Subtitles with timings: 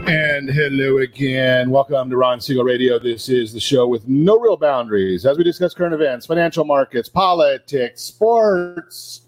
[0.06, 1.70] And hello again.
[1.70, 2.98] Welcome to Ron Siegel Radio.
[2.98, 7.08] This is the show with no real boundaries as we discuss current events, financial markets,
[7.08, 9.22] politics, sports,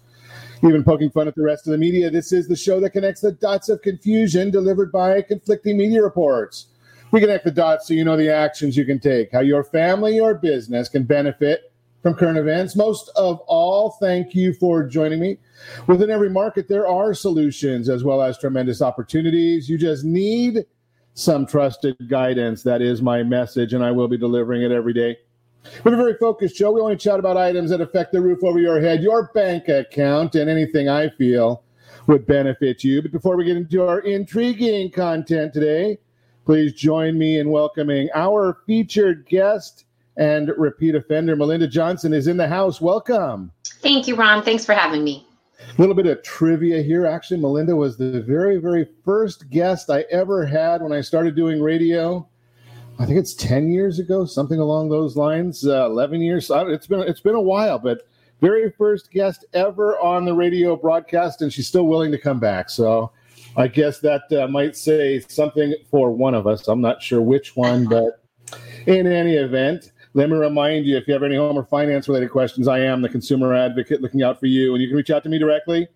[0.63, 2.09] even poking fun at the rest of the media.
[2.09, 6.67] This is the show that connects the dots of confusion delivered by conflicting media reports.
[7.11, 10.19] We connect the dots so you know the actions you can take, how your family
[10.19, 11.71] or business can benefit
[12.05, 12.75] from current events.
[12.75, 15.39] Most of all, thank you for joining me.
[15.87, 19.67] Within every market, there are solutions as well as tremendous opportunities.
[19.67, 20.67] You just need
[21.15, 22.61] some trusted guidance.
[22.61, 25.17] That is my message, and I will be delivering it every day.
[25.83, 26.71] We're a very focused show.
[26.71, 30.35] We only chat about items that affect the roof over your head, your bank account,
[30.35, 31.63] and anything I feel
[32.05, 33.01] would benefit you.
[33.01, 35.97] But before we get into our intriguing content today,
[36.45, 39.84] please join me in welcoming our featured guest
[40.17, 41.35] and repeat offender.
[41.35, 42.79] Melinda Johnson is in the house.
[42.79, 43.51] Welcome.
[43.81, 44.43] Thank you, Ron.
[44.43, 45.27] Thanks for having me.
[45.59, 47.05] A little bit of trivia here.
[47.05, 51.61] Actually, Melinda was the very, very first guest I ever had when I started doing
[51.61, 52.27] radio.
[52.99, 55.65] I think it's ten years ago, something along those lines.
[55.65, 56.49] Uh, Eleven years.
[56.53, 58.07] It's been it's been a while, but
[58.41, 62.69] very first guest ever on the radio broadcast, and she's still willing to come back.
[62.69, 63.11] So
[63.57, 66.67] I guess that uh, might say something for one of us.
[66.67, 68.21] I'm not sure which one, but
[68.85, 72.31] in any event, let me remind you if you have any home or finance related
[72.31, 74.73] questions, I am the consumer advocate looking out for you.
[74.73, 75.89] And you can reach out to me directly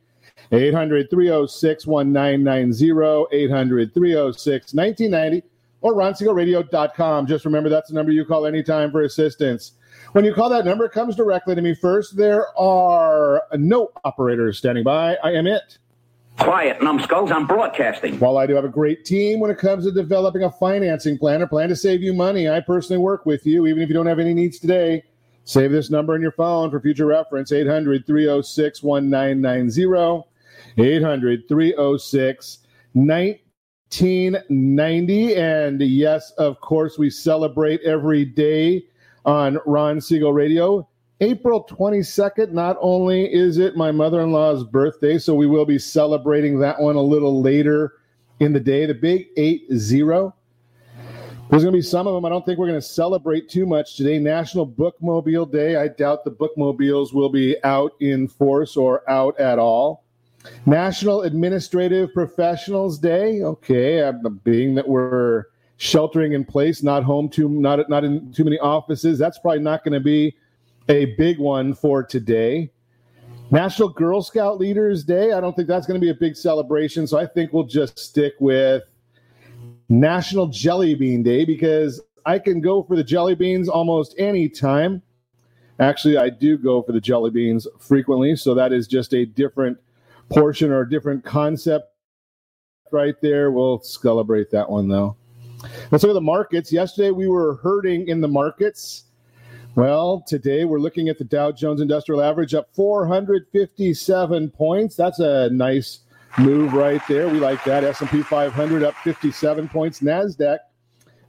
[0.51, 5.47] 800 306 1990, 800 306 1990,
[5.79, 7.27] or ronsiegelradio.com.
[7.27, 9.71] Just remember that's the number you call anytime for assistance.
[10.11, 12.17] When you call that number, it comes directly to me first.
[12.17, 15.15] There are no operators standing by.
[15.23, 15.77] I am it.
[16.39, 17.31] Quiet, numbskulls.
[17.31, 18.17] I'm broadcasting.
[18.19, 21.41] While I do have a great team when it comes to developing a financing plan
[21.41, 24.05] or plan to save you money, I personally work with you, even if you don't
[24.05, 25.03] have any needs today.
[25.43, 30.25] Save this number in your phone for future reference 800 306 1990.
[30.77, 32.59] 800 306
[32.93, 35.35] 1990.
[35.35, 38.85] And yes, of course, we celebrate every day
[39.25, 40.88] on Ron Siegel Radio.
[41.21, 45.77] April 22nd, not only is it my mother in law's birthday, so we will be
[45.77, 47.95] celebrating that one a little later
[48.39, 50.33] in the day, the big 8 0.
[51.49, 52.23] There's going to be some of them.
[52.25, 54.19] I don't think we're going to celebrate too much today.
[54.19, 55.75] National Bookmobile Day.
[55.75, 60.05] I doubt the bookmobiles will be out in force or out at all.
[60.65, 63.41] National Administrative Professionals Day.
[63.41, 64.09] Okay,
[64.43, 65.45] being that we're
[65.77, 69.19] sheltering in place, not home too, not not in too many offices.
[69.19, 70.35] That's probably not going to be
[70.89, 72.71] a big one for today.
[73.51, 75.31] National Girl Scout Leaders Day.
[75.31, 77.07] I don't think that's going to be a big celebration.
[77.07, 78.83] So I think we'll just stick with
[79.87, 85.01] National Jelly Bean Day because I can go for the jelly beans almost any time.
[85.79, 88.35] Actually, I do go for the jelly beans frequently.
[88.35, 89.77] So that is just a different
[90.29, 91.91] portion or a different concept
[92.91, 93.51] right there.
[93.51, 95.15] We'll celebrate that one though.
[95.91, 96.71] Let's look at the markets.
[96.71, 99.05] Yesterday we were hurting in the markets.
[99.79, 104.97] Well, today we're looking at the Dow Jones Industrial Average up 457 points.
[104.97, 105.99] That's a nice
[106.37, 107.29] move right there.
[107.29, 107.85] We like that.
[107.85, 110.01] S&P 500 up 57 points.
[110.01, 110.57] Nasdaq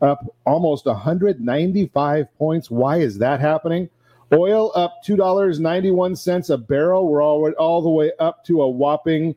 [0.03, 2.69] up almost 195 points.
[2.73, 3.89] Why is that happening?
[4.33, 7.07] Oil up $2.91 a barrel.
[7.07, 9.37] We're all, all the way up to a whopping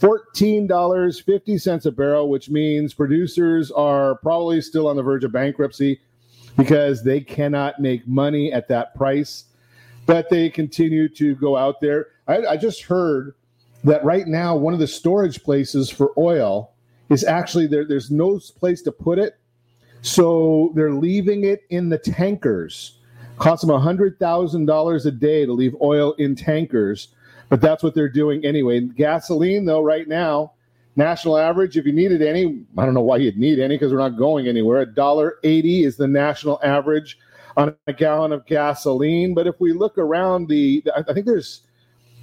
[0.00, 6.00] $14.50 a barrel, which means producers are probably still on the verge of bankruptcy
[6.56, 9.44] because they cannot make money at that price.
[10.06, 12.08] But they continue to go out there.
[12.28, 13.34] I, I just heard
[13.84, 16.72] that right now, one of the storage places for oil
[17.10, 19.38] is actually there, there's no place to put it.
[20.02, 22.98] So they're leaving it in the tankers.
[23.38, 27.08] Costs them $100,000 a day to leave oil in tankers,
[27.48, 28.80] but that's what they're doing anyway.
[28.80, 30.52] Gasoline, though, right now,
[30.96, 33.98] National average, if you needed any, I don't know why you'd need any because we're
[33.98, 34.80] not going anywhere.
[34.82, 37.18] A dollar eighty is the national average.
[37.56, 39.34] on a gallon of gasoline.
[39.34, 41.62] But if we look around the, I think there's,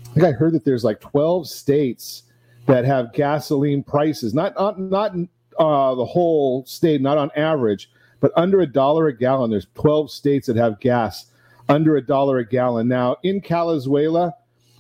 [0.09, 2.23] I think I heard that there's like 12 states
[2.67, 5.13] that have gasoline prices, not not not
[5.59, 7.89] uh, the whole state, not on average,
[8.19, 9.51] but under a dollar a gallon.
[9.51, 11.27] There's 12 states that have gas
[11.69, 12.87] under a dollar a gallon.
[12.87, 14.33] Now in Calizuela,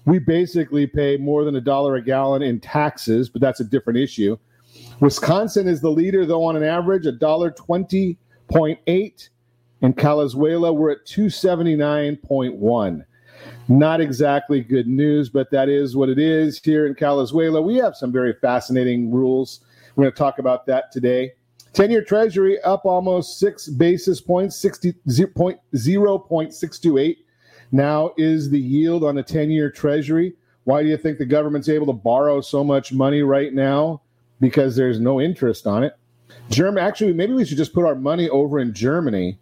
[0.05, 3.99] we basically pay more than a dollar a gallon in taxes, but that's a different
[3.99, 4.37] issue.
[4.99, 8.17] Wisconsin is the leader, though, on an average, a dollar twenty
[8.49, 9.29] point eight.
[9.81, 13.05] In Calizuela, we're at two seventy nine point one.
[13.67, 17.63] Not exactly good news, but that is what it is here in Calizuela.
[17.63, 19.61] We have some very fascinating rules.
[19.95, 21.33] We're going to talk about that today.
[21.73, 27.15] 10 year treasury up almost six basis points, 60, 0.628
[27.71, 30.33] now is the yield on a 10 year treasury.
[30.63, 34.01] Why do you think the government's able to borrow so much money right now?
[34.39, 35.97] Because there's no interest on it.
[36.49, 39.37] Germany, actually, maybe we should just put our money over in Germany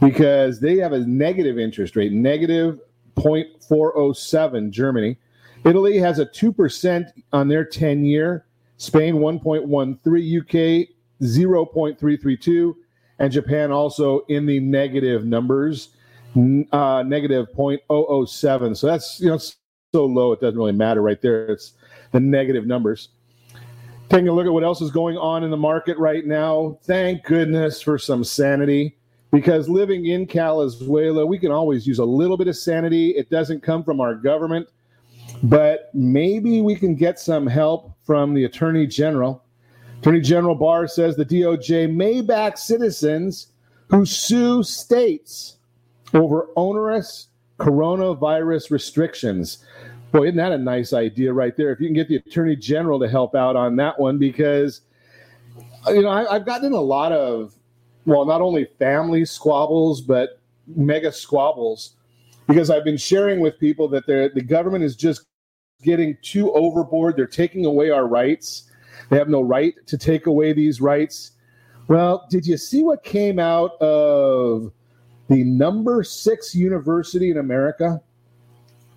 [0.00, 2.80] because they have a negative interest rate, negative
[3.16, 5.16] 0.407 Germany.
[5.64, 8.46] Italy has a 2% on their 10 year,
[8.76, 10.88] Spain 1.13, UK
[11.22, 12.74] 0.332,
[13.18, 15.90] and Japan also in the negative numbers,
[16.36, 18.76] uh, negative 0.007.
[18.76, 21.46] So that's you know so low it doesn't really matter right there.
[21.46, 21.74] It's
[22.12, 23.08] the negative numbers.
[24.08, 26.78] Taking a look at what else is going on in the market right now.
[26.82, 28.96] Thank goodness for some sanity
[29.32, 33.10] because living in Calizuela, we can always use a little bit of sanity.
[33.10, 34.68] It doesn't come from our government,
[35.42, 39.42] but maybe we can get some help from the Attorney General.
[40.00, 43.48] Attorney General Barr says the DOJ may back citizens
[43.88, 45.56] who sue states
[46.14, 47.28] over onerous
[47.58, 49.64] coronavirus restrictions.
[50.12, 51.72] Boy, isn't that a nice idea right there?
[51.72, 54.82] If you can get the Attorney General to help out on that one, because
[55.88, 57.54] you know I, have gotten a lot of
[58.06, 61.94] well, not only family squabbles, but mega squabbles,
[62.46, 65.26] because I've been sharing with people that the government is just
[65.82, 67.16] getting too overboard.
[67.16, 68.70] They're taking away our rights.
[69.10, 71.32] They have no right to take away these rights.
[71.88, 74.72] Well, did you see what came out of
[75.28, 78.00] the number six university in America?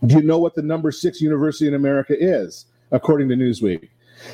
[0.05, 3.89] Do you know what the number six university in America is, according to Newsweek?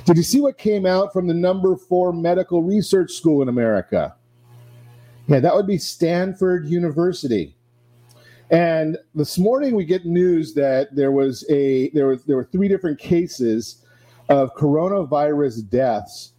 [0.06, 4.16] Did you see what came out from the number four medical research school in America?
[5.28, 7.56] Yeah, that would be Stanford University.
[8.50, 12.68] And this morning we get news that there was a there was there were three
[12.68, 13.86] different cases
[14.30, 16.34] of coronavirus deaths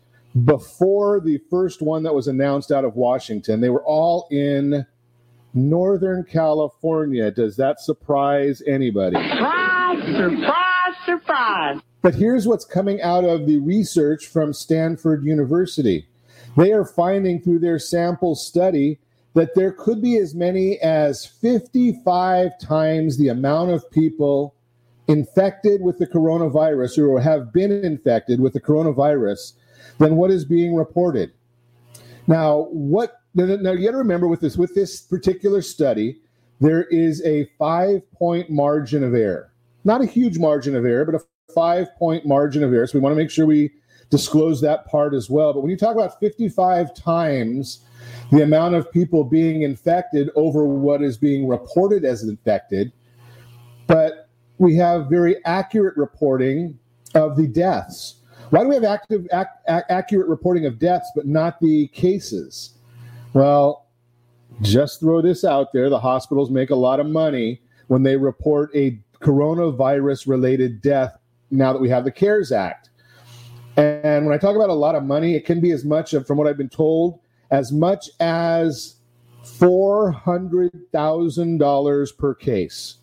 [0.44, 3.60] before the first one that was announced out of Washington.
[3.60, 4.86] They were all in
[5.54, 7.30] Northern California.
[7.30, 9.16] Does that surprise anybody?
[9.16, 11.80] Surprise, surprise, surprise.
[12.02, 16.06] But here's what's coming out of the research from Stanford University.
[16.56, 18.98] They are finding through their sample study
[19.34, 24.54] that there could be as many as 55 times the amount of people
[25.08, 29.54] infected with the coronavirus or have been infected with the coronavirus
[29.98, 31.32] than what is being reported.
[32.26, 36.20] Now, what now you got to remember with this with this particular study,
[36.60, 39.52] there is a five point margin of error.
[39.84, 42.86] Not a huge margin of error, but a five point margin of error.
[42.86, 43.70] So we want to make sure we
[44.10, 45.52] disclose that part as well.
[45.52, 47.84] But when you talk about 55 times
[48.30, 52.92] the amount of people being infected over what is being reported as infected,
[53.86, 56.78] but we have very accurate reporting
[57.14, 58.16] of the deaths.
[58.50, 62.74] Why do we have active, ac- accurate reporting of deaths but not the cases?
[63.34, 63.86] Well,
[64.62, 65.90] just throw this out there.
[65.90, 71.18] The hospitals make a lot of money when they report a coronavirus related death
[71.50, 72.90] now that we have the CARES Act.
[73.76, 76.38] And when I talk about a lot of money, it can be as much from
[76.38, 77.18] what I've been told,
[77.50, 78.94] as much as
[79.42, 82.98] $400,000 per case.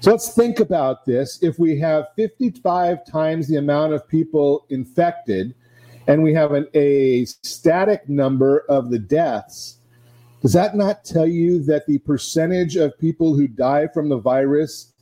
[0.00, 1.42] So let's think about this.
[1.42, 5.54] If we have 55 times the amount of people infected
[6.06, 9.78] and we have an, a static number of the deaths,
[10.42, 14.92] does that not tell you that the percentage of people who die from the virus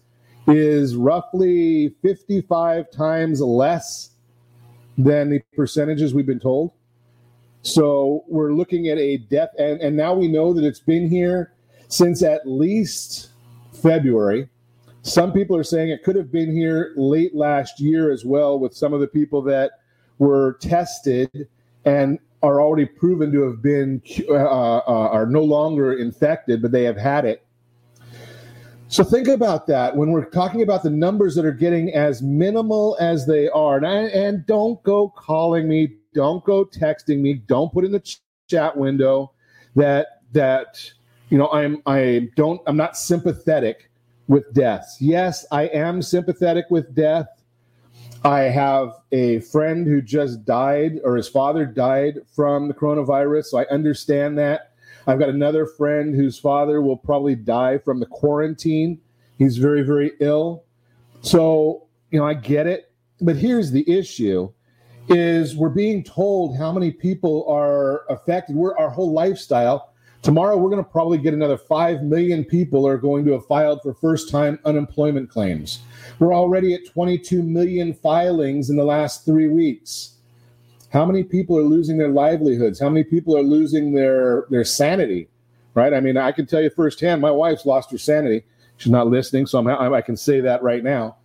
[0.48, 4.10] is roughly 55 times less
[4.96, 6.72] than the percentages we've been told.
[7.62, 11.52] So we're looking at a death, and, and now we know that it's been here
[11.88, 13.30] since at least
[13.82, 14.48] February.
[15.02, 18.74] Some people are saying it could have been here late last year as well, with
[18.74, 19.72] some of the people that
[20.18, 21.48] were tested
[21.84, 26.84] and are already proven to have been uh, uh, are no longer infected, but they
[26.84, 27.44] have had it.
[28.90, 32.96] So think about that when we're talking about the numbers that are getting as minimal
[33.00, 33.76] as they are.
[33.76, 38.00] And, I, and don't go calling me, don't go texting me, don't put in the
[38.00, 39.32] ch- chat window
[39.76, 40.90] that that
[41.30, 43.90] you know, I'm I don't I'm not sympathetic
[44.26, 44.96] with deaths.
[45.00, 47.26] Yes, I am sympathetic with death.
[48.24, 53.46] I have a friend who just died, or his father died from the coronavirus.
[53.46, 54.72] So I understand that.
[55.06, 59.00] I've got another friend whose father will probably die from the quarantine.
[59.38, 60.64] He's very, very ill.
[61.22, 62.92] So, you know, I get it.
[63.20, 64.52] But here's the issue
[65.08, 68.54] is we're being told how many people are affected.
[68.54, 69.94] We're our whole lifestyle.
[70.28, 73.80] Tomorrow we're going to probably get another 5 million people are going to have filed
[73.80, 75.78] for first time unemployment claims.
[76.18, 80.16] We're already at 22 million filings in the last 3 weeks.
[80.92, 82.78] How many people are losing their livelihoods?
[82.78, 85.28] How many people are losing their their sanity?
[85.72, 85.94] Right?
[85.94, 88.44] I mean, I can tell you firsthand my wife's lost her sanity.
[88.76, 91.16] She's not listening, so I'm, I can say that right now.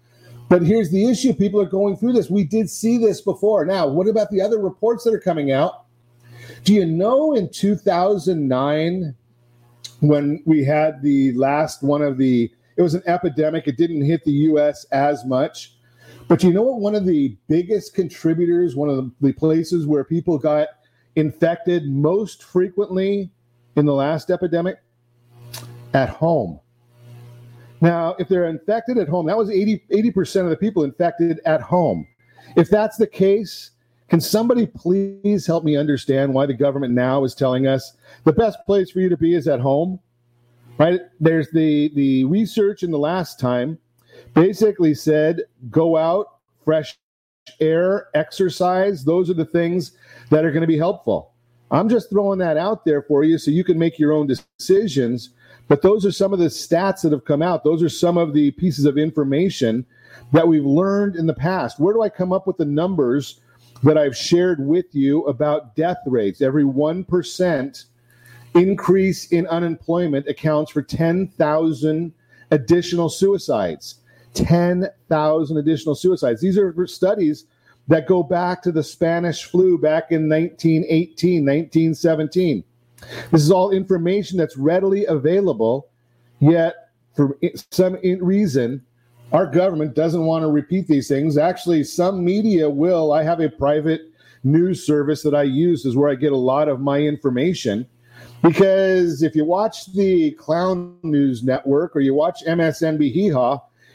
[0.47, 2.29] But here's the issue people are going through this.
[2.29, 3.65] We did see this before.
[3.65, 5.82] Now, what about the other reports that are coming out?
[6.63, 9.15] Do you know in 2009,
[9.99, 14.23] when we had the last one of the, it was an epidemic, it didn't hit
[14.23, 15.75] the US as much.
[16.27, 16.79] But you know what?
[16.79, 20.69] One of the biggest contributors, one of the, places where people got
[21.15, 23.29] infected most frequently
[23.75, 24.77] in the last epidemic?
[25.93, 26.59] At home.
[27.81, 31.59] Now, if they're infected at home, that was 80, 80% of the people infected at
[31.59, 32.07] home.
[32.55, 33.71] If that's the case,
[34.13, 38.59] can somebody please help me understand why the government now is telling us the best
[38.67, 39.99] place for you to be is at home?
[40.77, 41.01] Right?
[41.19, 43.79] There's the the research in the last time
[44.35, 45.41] basically said
[45.71, 46.27] go out,
[46.63, 46.95] fresh
[47.59, 49.93] air, exercise, those are the things
[50.29, 51.33] that are going to be helpful.
[51.71, 55.31] I'm just throwing that out there for you so you can make your own decisions
[55.67, 57.63] but those are some of the stats that have come out.
[57.63, 59.85] Those are some of the pieces of information
[60.33, 61.79] that we've learned in the past.
[61.79, 63.39] Where do I come up with the numbers
[63.81, 66.41] that I've shared with you about death rates?
[66.41, 67.85] Every 1%
[68.55, 72.13] increase in unemployment accounts for 10,000
[72.51, 73.95] additional suicides.
[74.33, 76.41] 10,000 additional suicides.
[76.41, 77.45] These are studies
[77.87, 82.63] that go back to the Spanish flu back in 1918, 1917.
[83.31, 85.89] This is all information that's readily available,
[86.39, 87.37] yet for
[87.71, 88.81] some reason,
[89.33, 91.37] our government doesn't want to repeat these things.
[91.37, 93.11] Actually, some media will.
[93.11, 94.11] I have a private
[94.43, 97.87] news service that I use, is where I get a lot of my information.
[98.43, 103.31] Because if you watch the Clown News Network or you watch MSNB Hee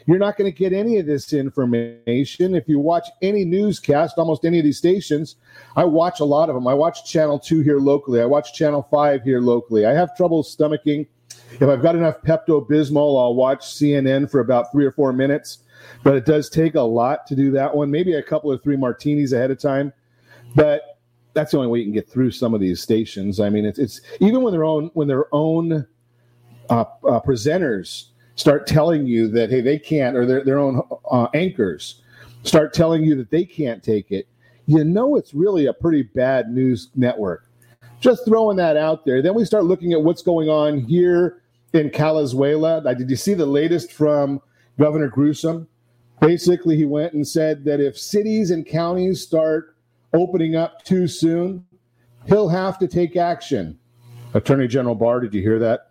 [0.05, 2.55] you're not going to get any of this information.
[2.55, 5.35] If you watch any newscast, almost any of these stations,
[5.75, 6.67] I watch a lot of them.
[6.67, 8.19] I watch Channel 2 here locally.
[8.19, 9.85] I watch Channel 5 here locally.
[9.85, 11.05] I have trouble stomaching.
[11.53, 15.59] If I've got enough Pepto Bismol, I'll watch CNN for about three or four minutes.
[16.03, 18.77] But it does take a lot to do that one, maybe a couple or three
[18.77, 19.93] martinis ahead of time.
[20.55, 20.99] But
[21.33, 23.39] that's the only way you can get through some of these stations.
[23.39, 25.87] I mean, it's, it's even when their own when their own
[26.69, 31.27] uh, uh, presenters start telling you that hey they can't or their, their own uh,
[31.33, 32.01] anchors
[32.43, 34.27] start telling you that they can't take it
[34.65, 37.48] you know it's really a pretty bad news network
[37.99, 41.41] just throwing that out there then we start looking at what's going on here
[41.73, 42.81] in Calizuela.
[42.97, 44.41] Did you see the latest from
[44.79, 45.67] Governor Newsom?
[46.19, 49.75] Basically, he went and said that if cities and counties start
[50.13, 51.65] opening up too soon,
[52.27, 53.77] he'll have to take action.
[54.33, 55.89] Attorney General Barr, did you hear that?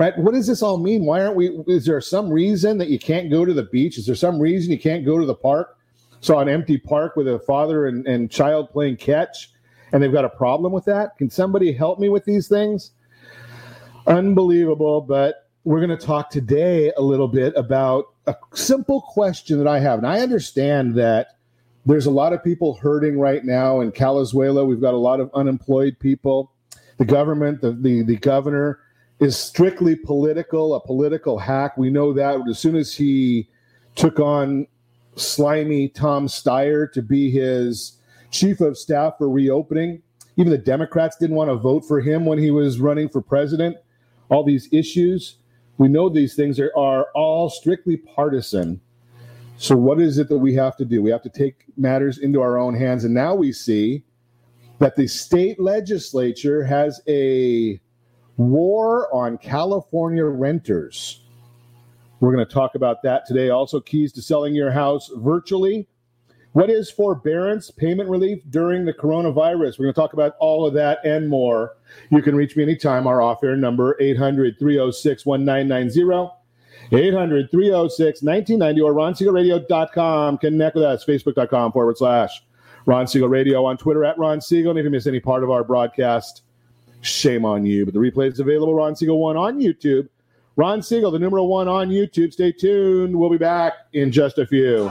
[0.00, 0.16] right?
[0.16, 1.04] What does this all mean?
[1.04, 1.50] Why aren't we?
[1.66, 3.98] Is there some reason that you can't go to the beach?
[3.98, 5.76] Is there some reason you can't go to the park?
[6.20, 9.52] Saw an empty park with a father and, and child playing catch,
[9.92, 11.16] and they've got a problem with that.
[11.16, 12.92] Can somebody help me with these things?
[14.06, 19.66] Unbelievable, but we're going to talk today a little bit about a simple question that
[19.66, 19.98] I have.
[19.98, 21.36] And I understand that
[21.86, 24.64] there's a lot of people hurting right now in Calizuela.
[24.64, 26.52] We've got a lot of unemployed people.
[26.98, 28.80] The government, the, the, the governor,
[29.18, 31.76] is strictly political, a political hack.
[31.76, 33.48] We know that as soon as he
[33.94, 34.66] took on
[35.16, 37.98] slimy Tom Steyer to be his
[38.30, 40.02] chief of staff for reopening,
[40.36, 43.76] even the Democrats didn't want to vote for him when he was running for president.
[44.30, 45.36] All these issues,
[45.78, 48.80] we know these things are, are all strictly partisan.
[49.56, 51.02] So, what is it that we have to do?
[51.02, 53.04] We have to take matters into our own hands.
[53.04, 54.04] And now we see
[54.78, 57.78] that the state legislature has a
[58.38, 61.20] war on California renters.
[62.20, 63.50] We're going to talk about that today.
[63.50, 65.86] Also, keys to selling your house virtually.
[66.52, 69.78] What is forbearance payment relief during the coronavirus?
[69.78, 71.76] We're going to talk about all of that and more.
[72.10, 73.06] You can reach me anytime.
[73.06, 76.32] Our off air number 800 306 1990.
[76.92, 80.38] 800 306 1990 or ronsiegelradio.com.
[80.38, 82.42] Connect with us, facebook.com forward slash
[82.84, 84.70] Ron Siegel Radio on Twitter at Ron Siegel.
[84.70, 86.42] And if you miss any part of our broadcast,
[87.00, 87.84] shame on you.
[87.84, 90.08] But the replay is available, Ron Siegel 1 on YouTube.
[90.56, 92.32] Ron Siegel, the numero one on YouTube.
[92.32, 93.16] Stay tuned.
[93.16, 94.90] We'll be back in just a few.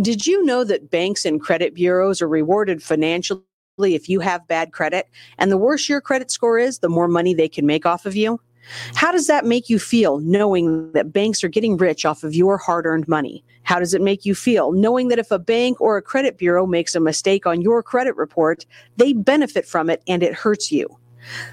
[0.00, 3.42] Did you know that banks and credit bureaus are rewarded financially
[3.78, 5.08] if you have bad credit?
[5.38, 8.16] And the worse your credit score is, the more money they can make off of
[8.16, 8.40] you?
[8.94, 12.58] How does that make you feel knowing that banks are getting rich off of your
[12.58, 13.44] hard earned money?
[13.64, 16.66] How does it make you feel knowing that if a bank or a credit bureau
[16.66, 18.66] makes a mistake on your credit report,
[18.96, 20.96] they benefit from it and it hurts you?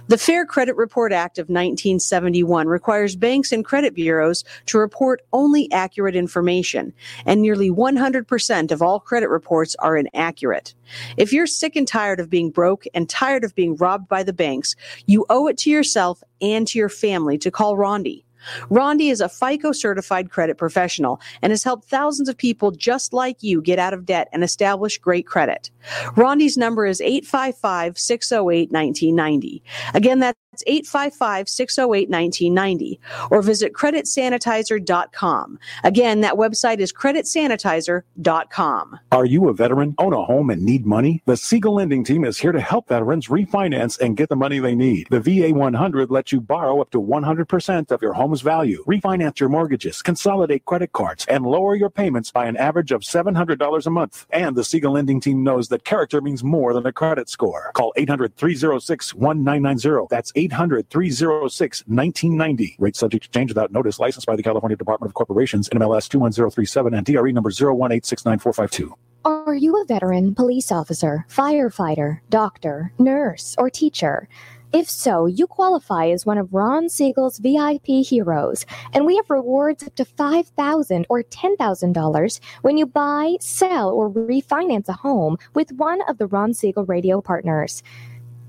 [0.08, 5.72] The Fair Credit Report Act of 1971 requires banks and credit bureaus to report only
[5.72, 6.94] accurate information,
[7.26, 10.74] and nearly 100% of all credit reports are inaccurate.
[11.18, 14.34] If you're sick and tired of being broke and tired of being robbed by the
[14.34, 18.24] banks, you owe it to yourself and to your family to call Rondi.
[18.70, 23.42] Rondi is a FICO certified credit professional and has helped thousands of people just like
[23.42, 25.70] you get out of debt and establish great credit.
[26.16, 29.64] Rondi's number is 855 608 1990.
[29.94, 33.00] Again, that's 855 608 1990
[33.32, 35.60] or visit creditsanitizer.com.
[35.84, 39.00] Again, that website is creditsanitizer.com.
[39.12, 41.22] Are you a veteran, own a home, and need money?
[41.26, 44.76] The Siegel Lending Team is here to help veterans refinance and get the money they
[44.76, 45.08] need.
[45.10, 49.50] The VA 100 lets you borrow up to 100% of your home's value, refinance your
[49.50, 54.26] mortgages, consolidate credit cards, and lower your payments by an average of $700 a month.
[54.32, 57.72] And the Siegel Lending Team knows that character means more than a credit score.
[57.74, 60.08] Call 800 306 1990.
[60.10, 62.76] That's 800 306 1990.
[62.80, 64.00] Rate subject to change without notice.
[64.00, 68.94] Licensed by the California Department of Corporations, NMLS 21037, and DRE number 018694552.
[69.26, 74.30] Are you a veteran, police officer, firefighter, doctor, nurse, or teacher?
[74.72, 79.84] If so, you qualify as one of Ron Siegel's VIP heroes, and we have rewards
[79.84, 86.02] up to $5,000 or $10,000 when you buy, sell, or refinance a home with one
[86.08, 87.82] of the Ron Siegel radio partners.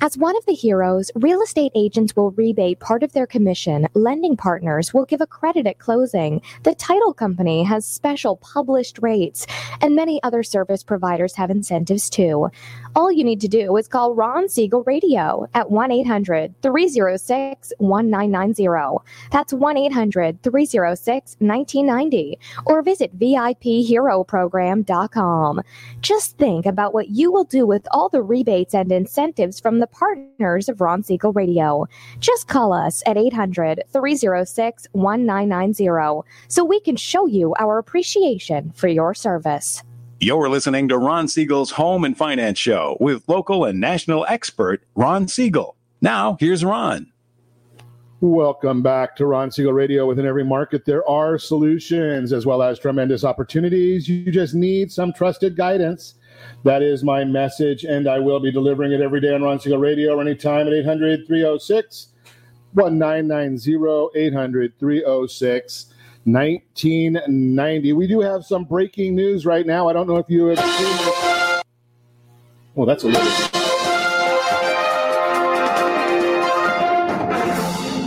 [0.03, 3.87] As one of the heroes, real estate agents will rebate part of their commission.
[3.93, 6.41] Lending partners will give a credit at closing.
[6.63, 9.47] The title company has special published rates,
[9.83, 12.49] and many other service providers have incentives too.
[12.97, 19.05] All you need to do is call Ron Siegel Radio at 1 800 306 1990.
[19.31, 22.39] That's 1 800 306 1990.
[22.65, 25.61] Or visit VIPHeroProgram.com.
[26.01, 29.90] Just think about what you will do with all the rebates and incentives from the
[29.93, 31.87] partners of Ron Siegel Radio.
[32.19, 38.89] Just call us at 800 306 1990 so we can show you our appreciation for
[38.89, 39.83] your service.
[40.21, 45.29] You're listening to Ron Siegel's Home and Finance Show with local and national expert Ron
[45.29, 45.77] Siegel.
[46.03, 47.11] Now, here's Ron.
[48.23, 50.07] Welcome back to Ron Siegel Radio.
[50.07, 54.11] Within every market, there are solutions as well as tremendous opportunities.
[54.11, 56.17] You just need some trusted guidance.
[56.65, 59.79] That is my message, and I will be delivering it every day on Ron Siegel
[59.79, 62.09] Radio or anytime at 800 306
[62.73, 65.87] 1990 800 306
[66.25, 67.93] 1990.
[67.95, 69.89] We do have some breaking news right now.
[69.89, 71.63] I don't know if you have seen.
[72.75, 73.23] Well, that's a little.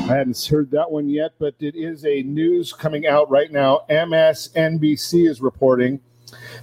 [0.03, 3.81] I hadn't heard that one yet, but it is a news coming out right now.
[3.89, 6.01] MSNBC is reporting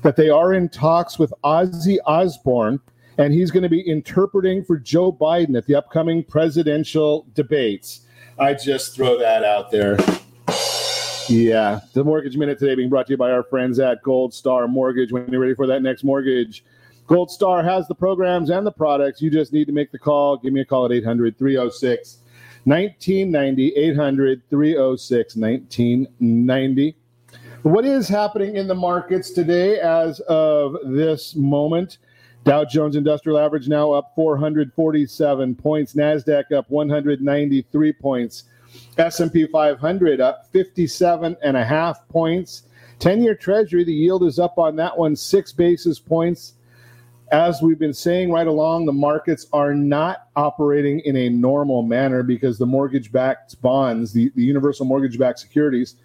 [0.03, 2.81] that they are in talks with Ozzy Osbourne,
[3.19, 8.03] and he's going to be interpreting for Joe Biden at the upcoming presidential debates.
[8.39, 9.97] I just throw that out there.
[11.29, 14.67] Yeah, the Mortgage Minute today being brought to you by our friends at Gold Star
[14.67, 15.13] Mortgage.
[15.13, 16.65] When you're ready for that next mortgage,
[17.07, 19.21] Gold Star has the programs and the products.
[19.21, 20.39] You just need to make the call.
[20.39, 22.19] Give me a call at 800 306
[22.65, 23.75] 1990.
[23.77, 26.97] 800 306 1990.
[27.63, 31.99] What is happening in the markets today as of this moment?
[32.45, 38.45] Dow Jones Industrial Average now up 447 points, Nasdaq up 193 points.
[38.97, 42.63] S&P 500 up 57 and a half points.
[42.99, 46.55] 10-year Treasury, the yield is up on that one 6 basis points.
[47.31, 52.23] As we've been saying right along, the markets are not operating in a normal manner
[52.23, 55.97] because the mortgage-backed bonds, the, the universal mortgage-backed securities,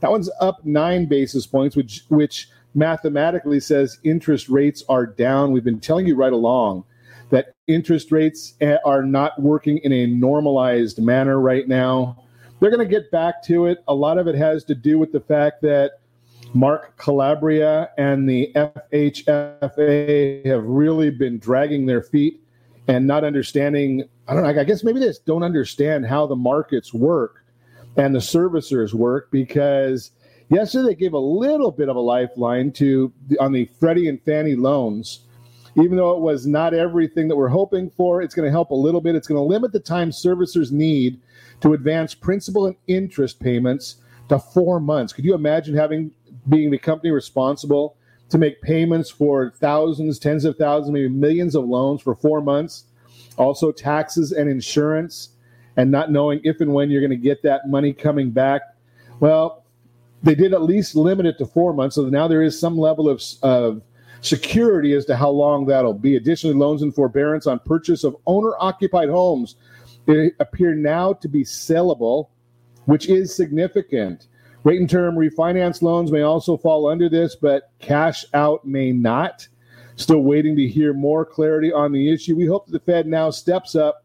[0.00, 5.52] that one's up 9 basis points, which which mathematically says interest rates are down.
[5.52, 6.84] We've been telling you right along
[7.30, 12.22] that interest rates eh, are not working in a normalized manner right now.
[12.58, 13.82] They're going to get back to it.
[13.88, 16.00] A lot of it has to do with the fact that
[16.52, 22.42] Mark Calabria and the FHFA have really been dragging their feet
[22.88, 24.04] and not understanding.
[24.26, 24.48] I don't know.
[24.60, 27.39] I guess maybe they just don't understand how the markets work
[27.96, 30.10] and the servicers work because
[30.48, 34.56] yesterday they gave a little bit of a lifeline to on the Freddie and Fannie
[34.56, 35.20] loans.
[35.76, 38.74] Even though it was not everything that we're hoping for, it's going to help a
[38.74, 39.14] little bit.
[39.14, 41.20] It's going to limit the time servicers need
[41.60, 43.96] to advance principal and interest payments
[44.28, 45.12] to four months.
[45.12, 46.10] Could you imagine having
[46.48, 47.96] being the company responsible
[48.30, 52.84] to make payments for thousands, tens of thousands, maybe millions of loans for four months,
[53.36, 55.30] also taxes and insurance,
[55.76, 58.62] and not knowing if and when you're going to get that money coming back.
[59.20, 59.64] Well,
[60.22, 63.08] they did at least limit it to four months, so now there is some level
[63.08, 63.82] of, of
[64.20, 66.16] security as to how long that'll be.
[66.16, 69.56] Additionally, loans and forbearance on purchase of owner occupied homes
[70.40, 72.28] appear now to be sellable,
[72.86, 74.26] which is significant.
[74.64, 79.46] Rate and term refinance loans may also fall under this, but cash out may not.
[79.96, 82.36] Still waiting to hear more clarity on the issue.
[82.36, 84.04] We hope that the Fed now steps up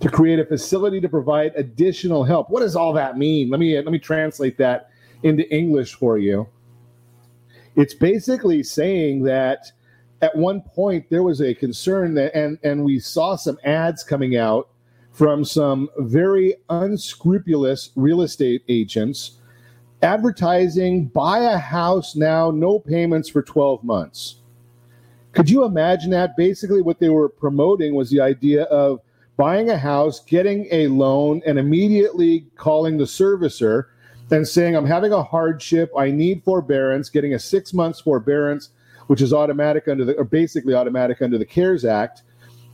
[0.00, 2.50] to create a facility to provide additional help.
[2.50, 3.50] What does all that mean?
[3.50, 4.90] Let me let me translate that
[5.22, 6.48] into English for you.
[7.76, 9.70] It's basically saying that
[10.20, 14.36] at one point there was a concern that and and we saw some ads coming
[14.36, 14.68] out
[15.12, 19.38] from some very unscrupulous real estate agents
[20.02, 24.36] advertising buy a house now, no payments for 12 months.
[25.32, 26.36] Could you imagine that?
[26.36, 29.00] Basically, what they were promoting was the idea of
[29.42, 33.86] buying a house, getting a loan, and immediately calling the servicer
[34.30, 38.68] and saying, I'm having a hardship, I need forbearance, getting a six months forbearance,
[39.08, 42.22] which is automatic under the, or basically automatic under the CARES Act,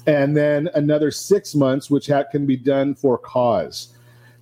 [0.06, 3.94] and then another six months, which ha- can be done for cause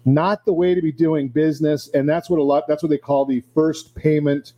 [0.05, 1.91] not the way to be doing business.
[1.95, 4.55] And that's what a lot, that's what they call the first payment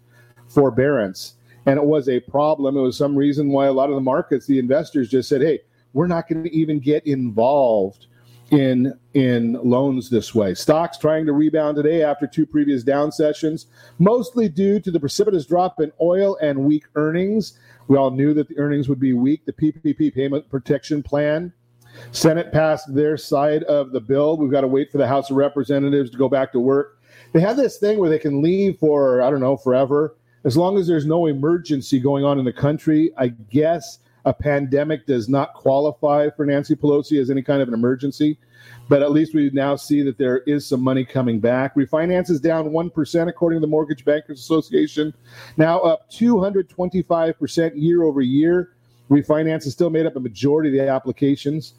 [0.48, 1.35] forbearance.
[1.66, 2.78] And it was a problem.
[2.78, 5.61] It was some reason why a lot of the markets, the investors just said, hey,
[5.92, 8.07] we're not going to even get involved
[8.51, 10.55] in in loans this way.
[10.55, 13.66] Stocks trying to rebound today after two previous down sessions,
[13.98, 17.59] mostly due to the precipitous drop in oil and weak earnings.
[17.88, 19.44] We all knew that the earnings would be weak.
[19.44, 21.53] The PPP payment protection plan
[22.12, 24.37] Senate passed their side of the bill.
[24.37, 27.01] We've got to wait for the House of Representatives to go back to work.
[27.33, 30.16] They have this thing where they can leave for, I don't know, forever.
[30.44, 35.06] As long as there's no emergency going on in the country, I guess a pandemic
[35.06, 38.38] does not qualify for Nancy Pelosi as any kind of an emergency.
[38.88, 41.74] But at least we now see that there is some money coming back.
[41.74, 45.14] Refinance is down 1%, according to the Mortgage Bankers Association,
[45.56, 48.72] now up 225% year over year.
[49.10, 51.74] Refinance has still made up a majority of the applications.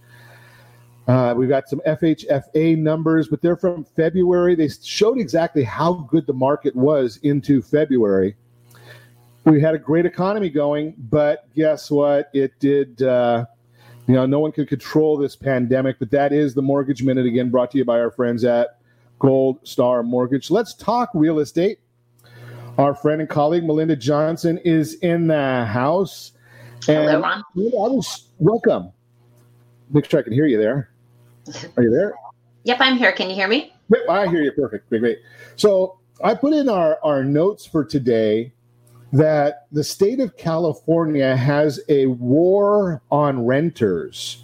[1.07, 4.55] Uh, we've got some FHFA numbers, but they're from February.
[4.55, 8.35] They showed exactly how good the market was into February.
[9.45, 12.29] We had a great economy going, but guess what?
[12.33, 13.01] It did.
[13.01, 13.45] Uh,
[14.07, 17.49] you know, no one can control this pandemic, but that is the Mortgage Minute again,
[17.49, 18.79] brought to you by our friends at
[19.19, 20.49] Gold Star Mortgage.
[20.49, 21.79] Let's talk real estate.
[22.77, 26.31] Our friend and colleague Melinda Johnson is in the house.
[26.87, 27.39] And Hello, Ron.
[27.39, 28.91] I was welcome.
[29.91, 30.89] Make sure I can hear you there.
[31.77, 32.13] Are you there?
[32.63, 33.11] Yep, I'm here.
[33.11, 33.73] Can you hear me?
[34.09, 34.51] I hear you.
[34.51, 34.89] Perfect.
[34.89, 35.19] Great, great.
[35.55, 38.53] So I put in our, our notes for today
[39.11, 44.43] that the state of California has a war on renters.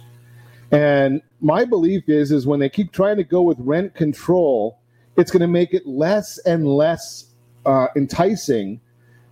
[0.72, 4.80] And my belief is is when they keep trying to go with rent control,
[5.16, 7.26] it's going to make it less and less
[7.64, 8.80] uh, enticing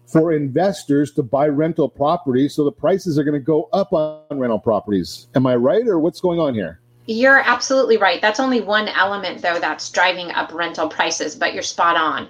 [0.07, 2.55] for investors to buy rental properties.
[2.55, 5.27] So the prices are going to go up on rental properties.
[5.35, 6.81] Am I right, or what's going on here?
[7.07, 8.23] You're absolutely right.
[8.23, 12.29] That's only one element, though, that's driving up rental prices, but you're spot on.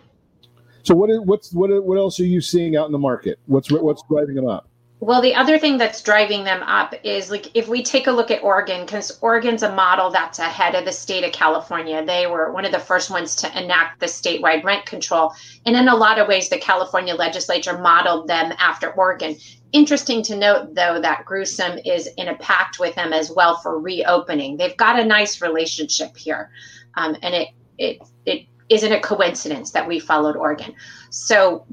[0.85, 3.39] So what is, what's what what else are you seeing out in the market?
[3.47, 4.69] What's what's driving them up?
[5.01, 8.31] Well, the other thing that's driving them up is like if we take a look
[8.31, 12.05] at Oregon, because Oregon's a model that's ahead of the state of California.
[12.05, 15.33] They were one of the first ones to enact the statewide rent control.
[15.67, 19.37] And in a lot of ways, the California legislature modeled them after Oregon.
[19.73, 23.81] Interesting to note, though, that Gruesome is in a pact with them as well for
[23.81, 24.57] reopening.
[24.57, 26.51] They've got a nice relationship here,
[26.95, 30.75] um, and it it it isn't a coincidence that we followed Oregon.
[31.11, 31.67] So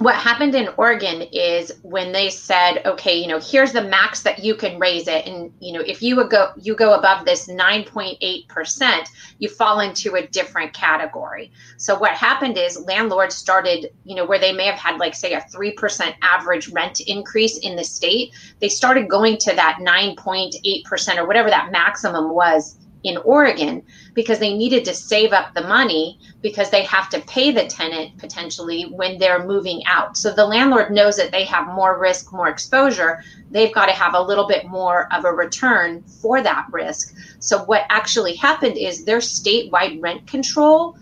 [0.00, 4.38] what happened in Oregon is when they said, okay, you know, here's the max that
[4.38, 7.48] you can raise it, and you know, if you would go you go above this
[7.48, 11.52] 9.8 percent, you fall into a different category.
[11.76, 15.34] So what happened is landlords started, you know, where they may have had like say
[15.34, 20.84] a three percent average rent increase in the state, they started going to that 9.8
[20.84, 23.82] percent or whatever that maximum was in Oregon
[24.14, 28.16] because they needed to save up the money because they have to pay the tenant
[28.18, 30.16] potentially when they're moving out.
[30.16, 33.22] So the landlord knows that they have more risk, more exposure.
[33.50, 37.14] They've got to have a little bit more of a return for that risk.
[37.38, 40.96] So what actually happened is their statewide rent control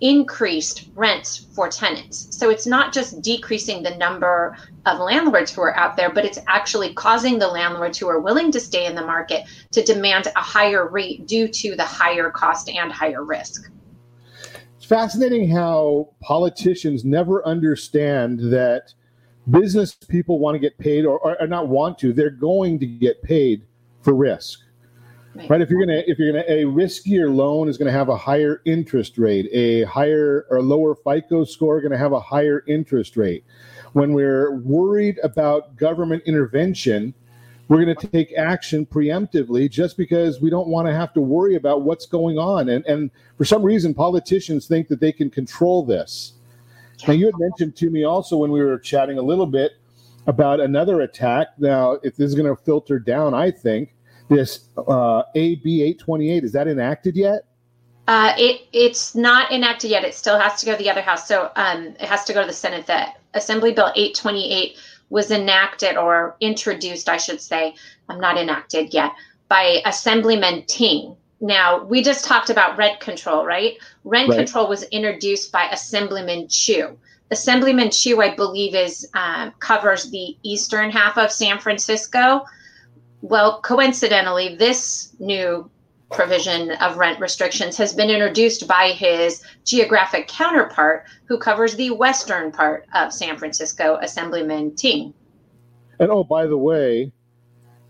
[0.00, 2.28] increased rents for tenants.
[2.36, 6.38] So it's not just decreasing the number of landlords who are out there, but it's
[6.46, 10.40] actually causing the landlords who are willing to stay in the market to demand a
[10.40, 13.70] higher rate due to the higher cost and higher risk.
[14.76, 18.92] It's fascinating how politicians never understand that
[19.50, 23.22] business people want to get paid or, or not want to, they're going to get
[23.22, 23.64] paid
[24.02, 24.60] for risk.
[25.34, 25.50] Right.
[25.50, 25.60] right.
[25.60, 29.18] If you're gonna if you're gonna a riskier loan is gonna have a higher interest
[29.18, 33.44] rate, a higher or lower FICO score gonna have a higher interest rate.
[33.94, 37.14] When we're worried about government intervention,
[37.68, 41.82] we're to take action preemptively just because we don't want to have to worry about
[41.82, 42.68] what's going on.
[42.68, 46.34] And, and for some reason, politicians think that they can control this.
[47.06, 49.72] Now, you had mentioned to me also when we were chatting a little bit
[50.26, 51.48] about another attack.
[51.58, 53.94] Now, if this is going to filter down, I think
[54.28, 57.46] this uh, AB 828, is that enacted yet?
[58.06, 60.04] Uh, it it's not enacted yet.
[60.04, 61.26] It still has to go to the other house.
[61.26, 62.86] So um, it has to go to the Senate.
[62.86, 64.76] The Assembly Bill 828
[65.08, 67.74] was enacted or introduced, I should say.
[68.08, 69.12] I'm not enacted yet
[69.48, 71.16] by Assemblyman Ting.
[71.40, 73.74] Now we just talked about rent control, right?
[74.04, 74.36] Rent right.
[74.36, 76.98] control was introduced by Assemblyman Chiu.
[77.30, 82.44] Assemblyman Chiu, I believe, is um, covers the eastern half of San Francisco.
[83.24, 85.70] Well, coincidentally, this new
[86.12, 92.52] provision of rent restrictions has been introduced by his geographic counterpart, who covers the western
[92.52, 95.14] part of San Francisco, Assemblyman Ting.
[95.98, 97.12] And oh, by the way,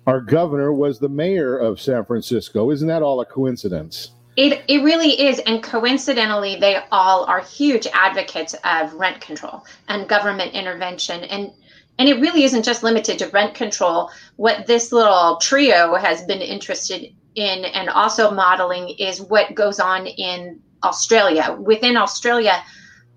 [0.06, 2.70] our governor was the mayor of San Francisco.
[2.70, 4.12] Isn't that all a coincidence?
[4.36, 5.40] It, it really is.
[5.40, 11.24] And coincidentally, they all are huge advocates of rent control and government intervention.
[11.24, 11.50] And
[11.98, 14.10] and it really isn't just limited to rent control.
[14.36, 20.06] What this little trio has been interested in and also modeling is what goes on
[20.06, 21.56] in Australia.
[21.58, 22.62] Within Australia,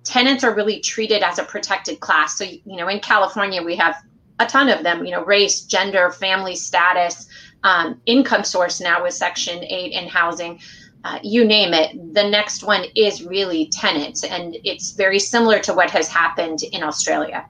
[0.03, 2.37] tenants are really treated as a protected class.
[2.37, 3.95] So, you know, in California, we have
[4.39, 7.27] a ton of them, you know, race, gender, family status,
[7.63, 10.59] um, income source now with Section 8 in housing.
[11.03, 12.13] Uh, you name it.
[12.13, 16.83] The next one is really tenants, and it's very similar to what has happened in
[16.83, 17.45] Australia.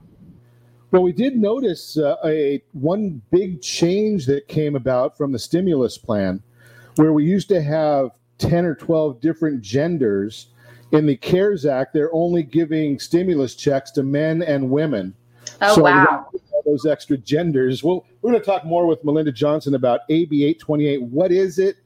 [0.90, 5.98] Well, we did notice uh, a one big change that came about from the stimulus
[5.98, 6.42] plan,
[6.96, 10.46] where we used to have ten or twelve different genders.
[10.90, 15.14] In the CARES Act, they're only giving stimulus checks to men and women.
[15.60, 16.26] Oh so wow!
[16.64, 17.84] Those extra genders.
[17.84, 21.02] Well, we're going to talk more with Melinda Johnson about AB 828.
[21.02, 21.76] What is it?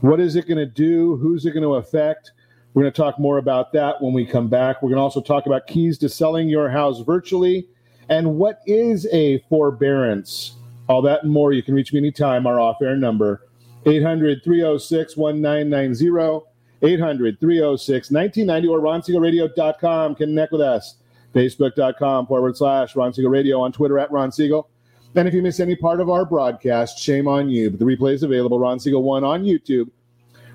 [0.00, 1.16] What is it going to do?
[1.16, 2.32] Who's it going to affect?
[2.72, 4.82] We're going to talk more about that when we come back.
[4.82, 7.68] We're going to also talk about keys to selling your house virtually
[8.08, 10.56] and what is a forbearance?
[10.88, 11.52] All that and more.
[11.52, 12.46] You can reach me anytime.
[12.46, 13.42] Our off air number
[13.86, 16.46] 800 306 1990,
[16.82, 20.14] 800 306 1990, or ronsiegelradio.com.
[20.14, 20.96] Connect with us.
[21.34, 24.70] Facebook.com forward slash Ron Siegel Radio on Twitter at Ron Siegel.
[25.14, 27.70] And if you miss any part of our broadcast, shame on you.
[27.70, 28.58] But the replay is available.
[28.58, 29.90] Ron Siegel 1 on YouTube.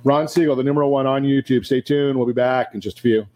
[0.04, 1.66] Ron Siegel, the number one on YouTube.
[1.66, 2.18] Stay tuned.
[2.18, 3.28] We'll be back in just a few.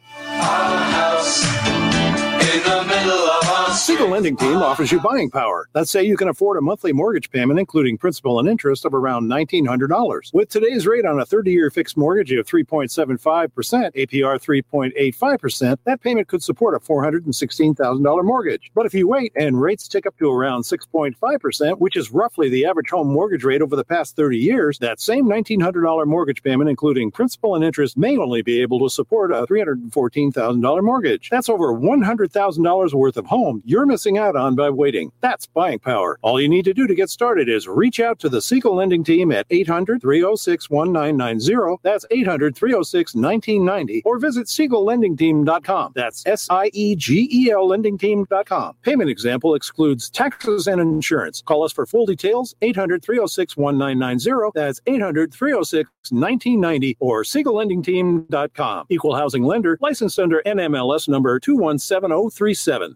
[3.86, 5.70] Siegel Lending Team offers you buying power.
[5.76, 9.30] Let's say you can afford a monthly mortgage payment, including principal and interest, of around
[9.30, 10.34] $1,900.
[10.34, 13.22] With today's rate on a 30 year fixed mortgage of 3.75%,
[13.94, 18.72] APR 3.85%, that payment could support a $416,000 mortgage.
[18.74, 22.66] But if you wait and rates tick up to around 6.5%, which is roughly the
[22.66, 27.12] average home mortgage rate over the past 30 years, that same $1,900 mortgage payment, including
[27.12, 31.30] principal and interest, may only be able to support a $314,000 mortgage.
[31.30, 35.12] That's over $100,000 worth of home you're missing out on by waiting.
[35.20, 36.18] That's buying power.
[36.22, 39.04] All you need to do to get started is reach out to the Siegel Lending
[39.04, 41.82] Team at 800 306 1990.
[41.84, 44.02] That's 800 306 1990.
[44.06, 45.92] Or visit SiegelLendingTeam.com.
[45.94, 48.78] That's S I E G E L LendingTeam.com.
[48.82, 51.42] Payment example excludes taxes and insurance.
[51.42, 54.52] Call us for full details 800 306 1990.
[54.56, 58.86] That's 800 306 1990 or SiegelLendingTeam.com.
[58.88, 62.96] Equal housing lender licensed under NMLS number 217037.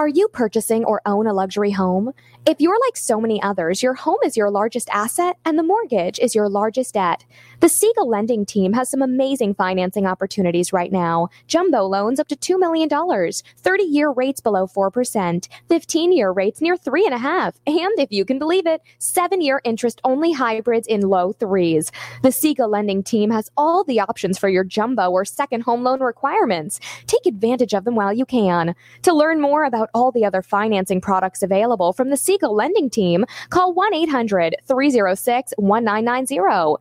[0.00, 2.14] Are you purchasing or own a luxury home?
[2.46, 6.18] If you're like so many others, your home is your largest asset and the mortgage
[6.18, 7.26] is your largest debt.
[7.60, 11.28] The Siegel lending team has some amazing financing opportunities right now.
[11.46, 16.76] Jumbo loans up to $2 million, 30 year rates below 4%, 15 year rates near
[16.76, 21.92] 3.5, and if you can believe it, 7 year interest only hybrids in low threes.
[22.22, 26.00] The Siegel lending team has all the options for your jumbo or second home loan
[26.00, 26.80] requirements.
[27.06, 28.74] Take advantage of them while you can.
[29.02, 33.24] To learn more about all the other financing products available from the Siegel lending team,
[33.48, 36.76] call 1 800 306 1990.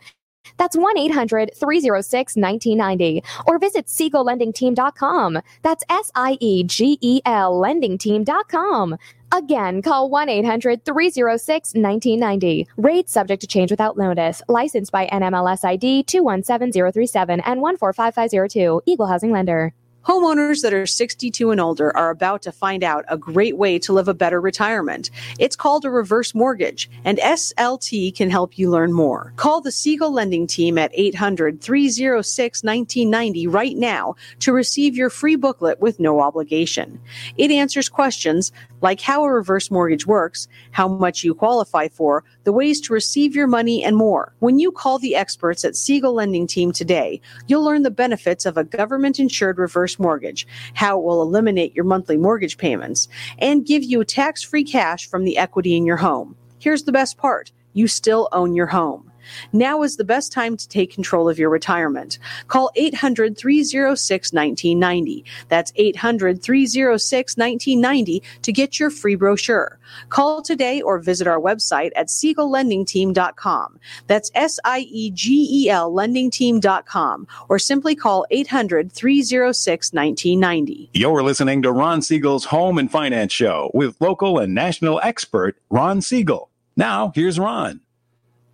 [0.57, 3.23] That's 1 800 306 1990.
[3.47, 5.39] Or visit SiegelLendingTeam.com.
[5.63, 8.97] That's S I E G E L LendingTeam.com.
[9.31, 12.67] Again, call 1 800 306 1990.
[12.77, 14.43] Rates subject to change without notice.
[14.47, 18.81] Licensed by NMLS ID 217037 and 145502.
[18.85, 19.73] Equal Housing Lender.
[20.05, 23.91] Homeowners that are 62 and older are about to find out a great way to
[23.91, 25.09] live a better retirement.
[25.39, 29.33] It's called a reverse mortgage, and SLT can help you learn more.
[29.35, 35.35] Call the Siegel Lending Team at 800 306 1990 right now to receive your free
[35.35, 36.99] booklet with no obligation.
[37.35, 42.53] It answers questions like how a reverse mortgage works, how much you qualify for, the
[42.53, 44.33] ways to receive your money, and more.
[44.39, 48.57] When you call the experts at Siegel Lending Team today, you'll learn the benefits of
[48.57, 53.07] a government insured reverse mortgage, how it will eliminate your monthly mortgage payments,
[53.39, 56.35] and give you tax free cash from the equity in your home.
[56.59, 59.08] Here's the best part you still own your home.
[59.53, 62.19] Now is the best time to take control of your retirement.
[62.47, 65.25] Call 800 306 1990.
[65.47, 69.79] That's 800 306 1990 to get your free brochure.
[70.09, 73.79] Call today or visit our website at SiegelLendingTeam.com.
[74.07, 80.89] That's S I E G E L LendingTeam.com or simply call 800 306 1990.
[80.93, 86.01] You're listening to Ron Siegel's Home and Finance Show with local and national expert Ron
[86.01, 86.49] Siegel.
[86.75, 87.81] Now, here's Ron.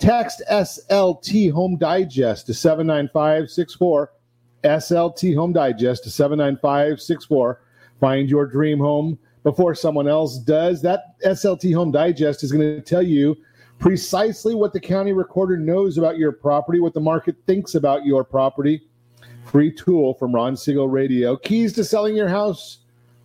[0.00, 4.12] Text SLT Home Digest to 79564.
[4.64, 7.60] SLT Home Digest to 79564.
[8.00, 10.80] Find your dream home before someone else does.
[10.80, 13.36] That SLT Home Digest is going to tell you
[13.78, 18.24] precisely what the county recorder knows about your property, what the market thinks about your
[18.24, 18.80] property.
[19.44, 21.36] Free tool from Ron Siegel Radio.
[21.36, 22.78] Keys to selling your house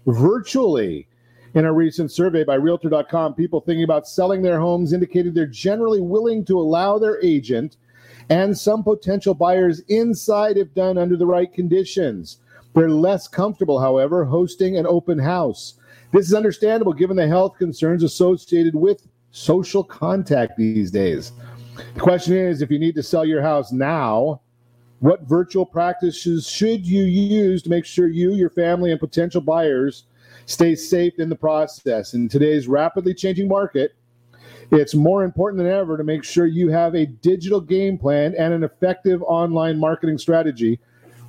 [0.07, 1.07] virtually.
[1.55, 6.01] In a recent survey by Realtor.com, people thinking about selling their homes indicated they're generally
[6.01, 7.77] willing to allow their agent
[8.29, 12.39] and some potential buyers inside if done under the right conditions.
[12.73, 15.75] They're less comfortable, however, hosting an open house.
[16.11, 21.31] This is understandable given the health concerns associated with social contact these days.
[21.93, 24.41] The question is if you need to sell your house now,
[24.99, 30.03] what virtual practices should you use to make sure you, your family, and potential buyers
[30.45, 32.13] stay safe in the process.
[32.13, 33.95] In today's rapidly changing market,
[34.71, 38.53] it's more important than ever to make sure you have a digital game plan and
[38.53, 40.79] an effective online marketing strategy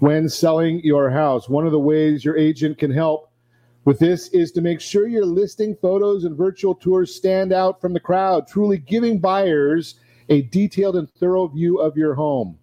[0.00, 1.48] when selling your house.
[1.48, 3.30] One of the ways your agent can help
[3.84, 7.92] with this is to make sure your listing photos and virtual tours stand out from
[7.92, 9.96] the crowd, truly giving buyers
[10.28, 12.58] a detailed and thorough view of your home.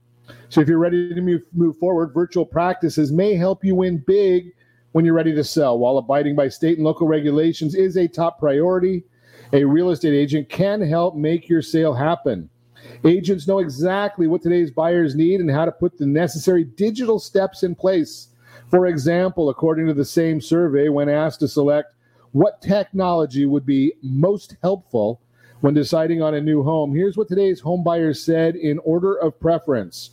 [0.50, 4.52] So if you're ready to move, forward, virtual practices may help you win big
[4.93, 5.77] when you're ready to sell.
[5.77, 9.03] While abiding by state and local regulations is a top priority,
[9.51, 12.49] a real estate agent can help make your sale happen.
[13.03, 17.63] Agents know exactly what today's buyers need and how to put the necessary digital steps
[17.63, 18.29] in place.
[18.69, 21.95] For example, according to the same survey, when asked to select
[22.32, 25.21] what technology would be most helpful
[25.62, 29.39] when deciding on a new home, here's what today's home buyers said in order of
[29.39, 30.12] preference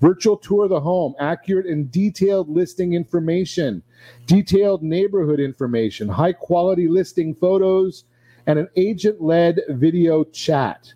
[0.00, 3.82] virtual tour of the home, accurate and detailed listing information,
[4.26, 8.04] detailed neighborhood information, high quality listing photos,
[8.46, 10.92] and an agent led video chat.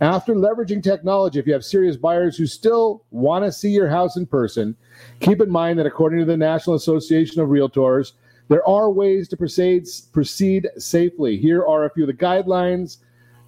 [0.00, 4.16] After leveraging technology, if you have serious buyers who still want to see your house
[4.16, 4.76] in person,
[5.20, 8.12] keep in mind that according to the National Association of Realtors,
[8.48, 11.36] there are ways to proceed, proceed safely.
[11.36, 12.98] Here are a few of the guidelines,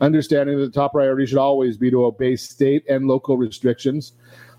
[0.00, 4.12] understanding that the top priority should always be to obey state and local restrictions.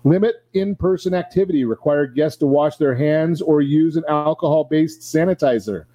[0.06, 1.64] Limit in person activity.
[1.64, 5.86] Require guests to wash their hands or use an alcohol based sanitizer.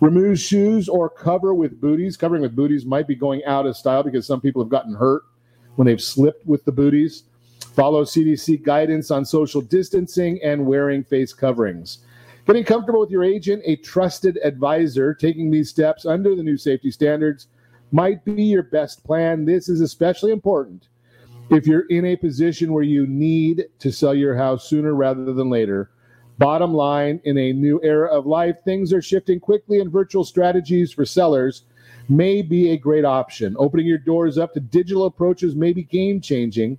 [0.00, 2.16] Remove shoes or cover with booties.
[2.16, 5.22] Covering with booties might be going out of style because some people have gotten hurt
[5.76, 7.22] when they've slipped with the booties.
[7.76, 11.98] Follow CDC guidance on social distancing and wearing face coverings.
[12.48, 16.90] Getting comfortable with your agent, a trusted advisor, taking these steps under the new safety
[16.90, 17.46] standards
[17.92, 19.44] might be your best plan.
[19.44, 20.88] This is especially important
[21.50, 25.50] if you're in a position where you need to sell your house sooner rather than
[25.50, 25.90] later.
[26.38, 30.92] Bottom line, in a new era of life, things are shifting quickly, and virtual strategies
[30.92, 31.64] for sellers
[32.08, 33.56] may be a great option.
[33.58, 36.78] Opening your doors up to digital approaches may be game changing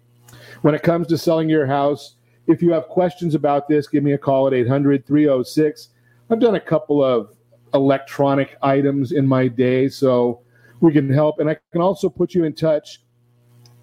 [0.61, 2.15] when it comes to selling your house.
[2.47, 5.89] If you have questions about this, give me a call at 800 306.
[6.29, 7.35] I've done a couple of
[7.73, 10.41] electronic items in my day, so
[10.79, 11.39] we can help.
[11.39, 13.01] And I can also put you in touch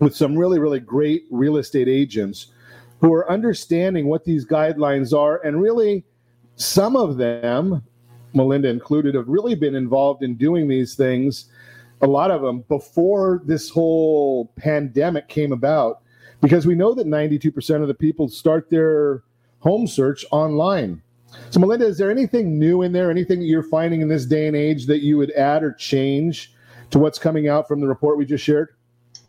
[0.01, 2.49] with some really, really great real estate agents
[3.01, 5.45] who are understanding what these guidelines are.
[5.45, 6.05] And really,
[6.57, 7.83] some of them,
[8.35, 11.47] Melinda included, have really been involved in doing these things,
[12.01, 16.03] a lot of them, before this whole pandemic came about
[16.41, 19.25] because we know that 92% of the people start their
[19.61, 21.03] home search online.
[21.51, 24.47] So, Melinda, is there anything new in there, anything that you're finding in this day
[24.47, 26.55] and age that you would add or change
[26.91, 28.71] to what's coming out from the report we just shared?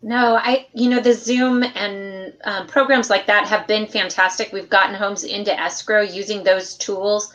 [0.02, 4.52] No, I, you know, the Zoom and um, programs like that have been fantastic.
[4.52, 7.32] We've gotten homes into escrow using those tools,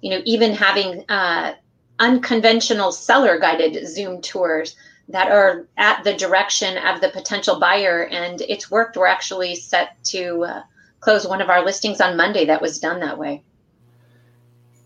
[0.00, 1.54] you know, even having uh,
[2.00, 4.74] unconventional seller guided Zoom tours
[5.08, 8.06] that are at the direction of the potential buyer.
[8.06, 8.96] And it's worked.
[8.96, 10.62] We're actually set to uh,
[11.00, 13.42] close one of our listings on monday that was done that way.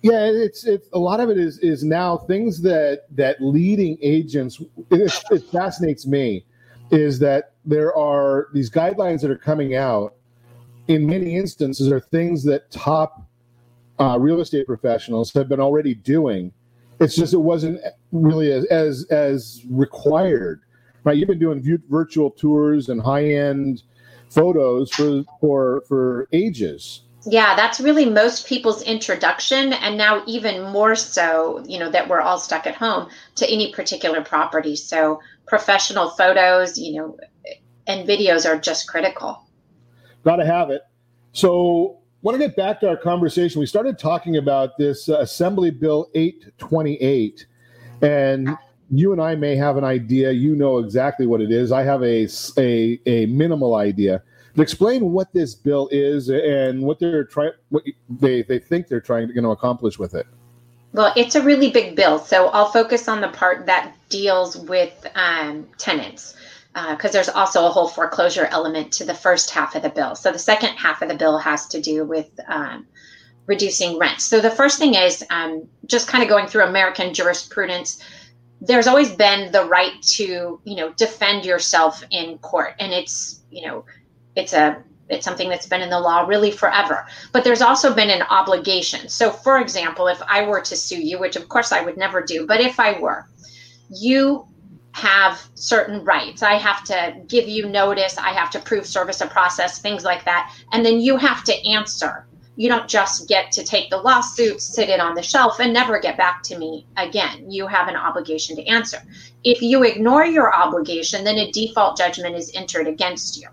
[0.02, 4.60] Yeah it's it's a lot of it is is now things that that leading agents
[4.90, 6.44] it, it fascinates me
[6.92, 10.14] is that there are these guidelines that are coming out
[10.86, 13.26] in many instances are things that top
[13.98, 16.52] uh, real estate professionals have been already doing
[17.02, 17.80] it's just it wasn't
[18.12, 20.62] really as as, as required,
[21.04, 21.16] right?
[21.16, 23.82] You've been doing virtual tours and high end
[24.30, 27.02] photos for for for ages.
[27.24, 32.20] Yeah, that's really most people's introduction, and now even more so, you know, that we're
[32.20, 34.74] all stuck at home to any particular property.
[34.74, 35.20] So
[35.52, 37.14] professional photos, you know,
[37.86, 39.44] and videos are just critical.
[40.24, 40.80] Got to have it.
[41.32, 43.60] So want to get back to our conversation.
[43.60, 47.44] We started talking about this uh, Assembly Bill 828,
[48.00, 48.56] and
[48.90, 50.30] you and I may have an idea.
[50.30, 51.70] You know exactly what it is.
[51.70, 52.26] I have a,
[52.56, 54.22] a, a minimal idea.
[54.56, 59.02] But explain what this bill is and what they're trying, what they, they think they're
[59.02, 60.26] trying to you know, accomplish with it.
[60.92, 65.06] Well, it's a really big bill, so I'll focus on the part that deals with
[65.14, 66.36] um, tenants
[66.74, 70.14] because uh, there's also a whole foreclosure element to the first half of the bill.
[70.14, 72.86] So the second half of the bill has to do with um,
[73.46, 74.20] reducing rent.
[74.20, 78.02] So the first thing is um, just kind of going through American jurisprudence.
[78.60, 83.66] There's always been the right to, you know, defend yourself in court, and it's, you
[83.66, 83.84] know,
[84.36, 84.82] it's a
[85.12, 87.06] it's something that's been in the law really forever.
[87.32, 89.08] But there's also been an obligation.
[89.08, 92.22] So, for example, if I were to sue you, which of course I would never
[92.22, 93.26] do, but if I were,
[93.90, 94.46] you
[94.92, 96.42] have certain rights.
[96.42, 100.24] I have to give you notice, I have to prove service of process, things like
[100.24, 100.54] that.
[100.72, 102.26] And then you have to answer.
[102.56, 105.98] You don't just get to take the lawsuit, sit it on the shelf, and never
[105.98, 107.50] get back to me again.
[107.50, 108.98] You have an obligation to answer.
[109.42, 113.48] If you ignore your obligation, then a default judgment is entered against you.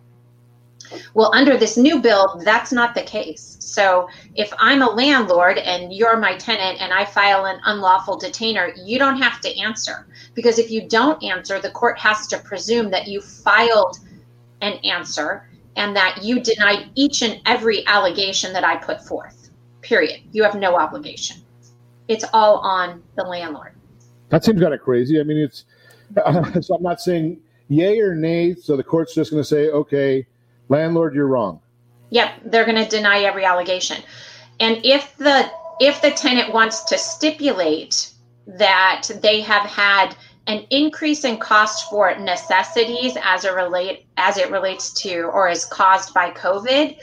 [1.14, 3.58] Well, under this new bill, that's not the case.
[3.60, 8.74] So if I'm a landlord and you're my tenant and I file an unlawful detainer,
[8.76, 10.08] you don't have to answer.
[10.34, 14.00] Because if you don't answer, the court has to presume that you filed
[14.62, 19.52] an answer and that you denied each and every allegation that I put forth.
[19.82, 20.22] Period.
[20.32, 21.38] You have no obligation.
[22.08, 23.74] It's all on the landlord.
[24.30, 25.20] That seems kind of crazy.
[25.20, 25.66] I mean, it's
[26.18, 28.56] uh, so I'm not saying yay or nay.
[28.56, 30.26] So the court's just going to say, okay,
[30.70, 31.60] landlord, you're wrong.
[32.12, 34.02] Yep, they're going to deny every allegation.
[34.60, 38.12] And if the if the tenant wants to stipulate
[38.48, 40.16] that they have had
[40.48, 45.66] an increase in cost for necessities as it relate as it relates to or is
[45.66, 46.98] caused by COVID,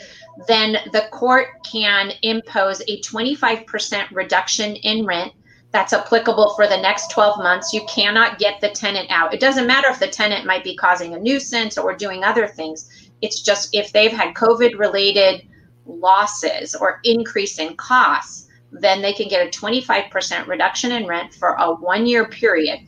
[0.47, 5.33] then the court can impose a 25% reduction in rent
[5.71, 7.73] that's applicable for the next 12 months.
[7.73, 9.35] You cannot get the tenant out.
[9.35, 13.06] It doesn't matter if the tenant might be causing a nuisance or doing other things.
[13.23, 15.47] It's just if they've had COVID related
[15.87, 21.51] losses or increase in costs, then they can get a 25% reduction in rent for
[21.59, 22.81] a one year period.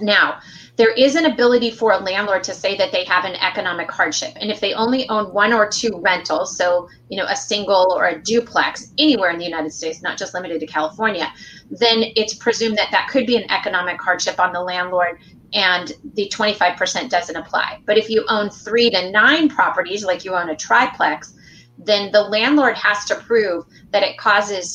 [0.00, 0.40] Now,
[0.76, 4.32] there is an ability for a landlord to say that they have an economic hardship.
[4.36, 8.06] And if they only own one or two rentals, so, you know, a single or
[8.06, 11.30] a duplex anywhere in the United States, not just limited to California,
[11.70, 15.18] then it's presumed that that could be an economic hardship on the landlord
[15.54, 17.80] and the 25% doesn't apply.
[17.84, 21.34] But if you own three to nine properties, like you own a triplex,
[21.78, 24.70] then the landlord has to prove that it causes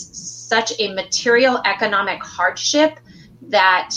[0.48, 3.00] such a material economic hardship
[3.44, 3.92] that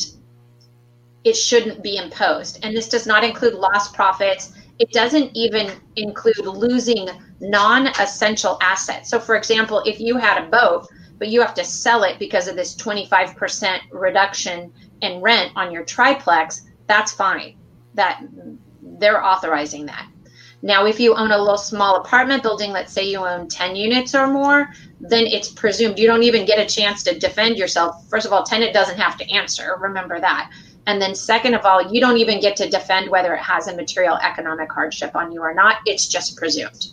[1.25, 2.65] it shouldn't be imposed.
[2.65, 4.53] And this does not include lost profits.
[4.79, 7.09] It doesn't even include losing
[7.41, 9.11] non essential assets.
[9.11, 10.87] So, for example, if you had a boat,
[11.19, 14.73] but you have to sell it because of this 25% reduction
[15.03, 17.57] in rent on your triplex, that's fine.
[17.95, 18.21] That
[18.83, 20.09] they're authorizing that.
[20.63, 24.15] Now, if you own a little small apartment building, let's say you own 10 units
[24.15, 24.69] or more,
[25.01, 28.07] then it's presumed you don't even get a chance to defend yourself.
[28.11, 29.77] First of all, tenant doesn't have to answer.
[29.81, 30.51] Remember that.
[30.87, 33.77] And then, second of all, you don't even get to defend whether it has a
[33.77, 35.77] material economic hardship on you or not.
[35.87, 36.89] It's just presumed.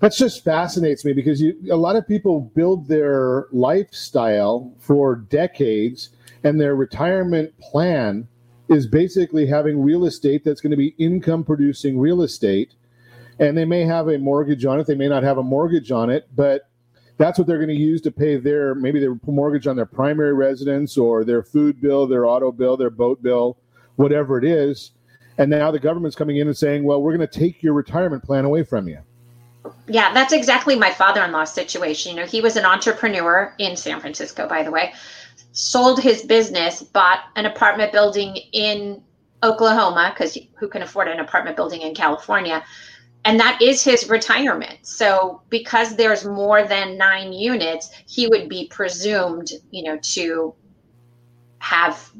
[0.00, 6.10] That just fascinates me because you, a lot of people build their lifestyle for decades
[6.42, 8.26] and their retirement plan
[8.72, 12.74] is basically having real estate that's going to be income producing real estate.
[13.38, 16.10] And they may have a mortgage on it, they may not have a mortgage on
[16.10, 16.68] it, but
[17.18, 20.32] that's what they're going to use to pay their maybe their mortgage on their primary
[20.32, 23.58] residence or their food bill, their auto bill, their boat bill,
[23.96, 24.92] whatever it is.
[25.38, 28.22] And now the government's coming in and saying, well, we're going to take your retirement
[28.22, 28.98] plan away from you.
[29.88, 32.14] Yeah, that's exactly my father in law's situation.
[32.14, 34.92] You know, he was an entrepreneur in San Francisco, by the way,
[35.52, 39.02] sold his business, bought an apartment building in
[39.42, 42.62] Oklahoma, because who can afford an apartment building in California?
[43.24, 44.78] and that is his retirement.
[44.82, 50.54] So because there's more than nine units, he would be presumed, you know, to
[51.58, 52.10] have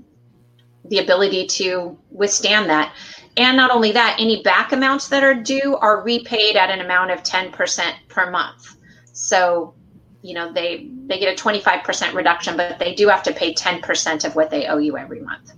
[0.85, 2.95] the ability to withstand that.
[3.37, 7.11] And not only that, any back amounts that are due are repaid at an amount
[7.11, 8.76] of 10% per month.
[9.12, 9.74] So,
[10.23, 14.25] you know, they they get a 25% reduction, but they do have to pay 10%
[14.25, 15.53] of what they owe you every month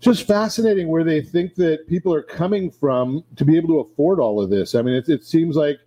[0.00, 4.20] just fascinating where they think that people are coming from to be able to afford
[4.20, 4.74] all of this.
[4.74, 5.80] I mean, it, it seems like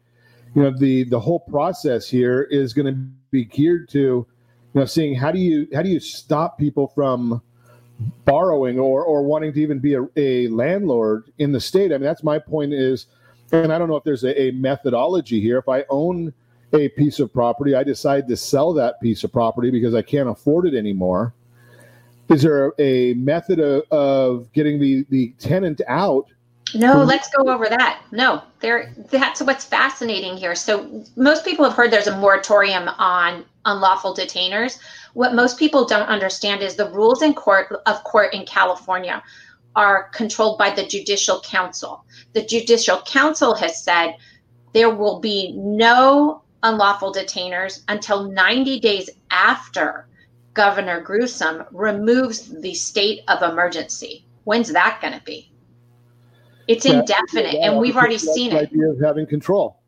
[0.55, 2.99] you know the the whole process here is going to
[3.31, 4.27] be geared to you
[4.73, 7.41] know seeing how do you how do you stop people from
[8.25, 11.91] borrowing or or wanting to even be a, a landlord in the state.
[11.91, 13.05] I mean, that's my point is,
[13.51, 15.57] and I don't know if there's a, a methodology here.
[15.57, 16.33] If I own
[16.73, 20.29] a piece of property, I decide to sell that piece of property because I can't
[20.29, 21.33] afford it anymore
[22.31, 26.27] is there a method of, of getting the, the tenant out?
[26.73, 28.01] No, let's go over that.
[28.11, 28.93] No, there.
[29.09, 30.55] That's what's fascinating here.
[30.55, 34.79] So most people have heard there's a moratorium on unlawful detainers.
[35.13, 39.21] What most people don't understand is the rules in court of court in California
[39.75, 42.05] are controlled by the Judicial Council.
[42.31, 44.15] The Judicial Council has said
[44.73, 50.07] there will be no unlawful detainers until 90 days after
[50.53, 54.25] Governor Newsom removes the state of emergency.
[54.43, 55.51] When's that going to be?
[56.67, 58.71] It's indefinite, and we've already seen it.
[58.71, 59.81] Idea of having control.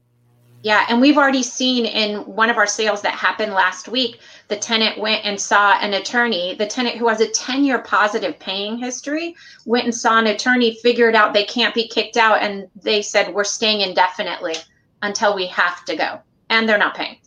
[0.63, 4.55] Yeah, and we've already seen in one of our sales that happened last week, the
[4.55, 6.55] tenant went and saw an attorney.
[6.55, 10.75] The tenant who has a 10 year positive paying history went and saw an attorney,
[10.81, 14.55] figured out they can't be kicked out, and they said, We're staying indefinitely
[15.01, 16.21] until we have to go.
[16.53, 17.17] And they're not paying.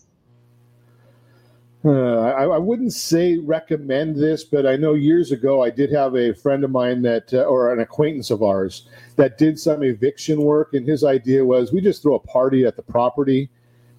[1.84, 6.16] Uh, I, I, wouldn't say recommend this, but I know years ago I did have
[6.16, 10.42] a friend of mine that, uh, or an acquaintance of ours, that did some eviction
[10.42, 13.50] work, and his idea was we just throw a party at the property,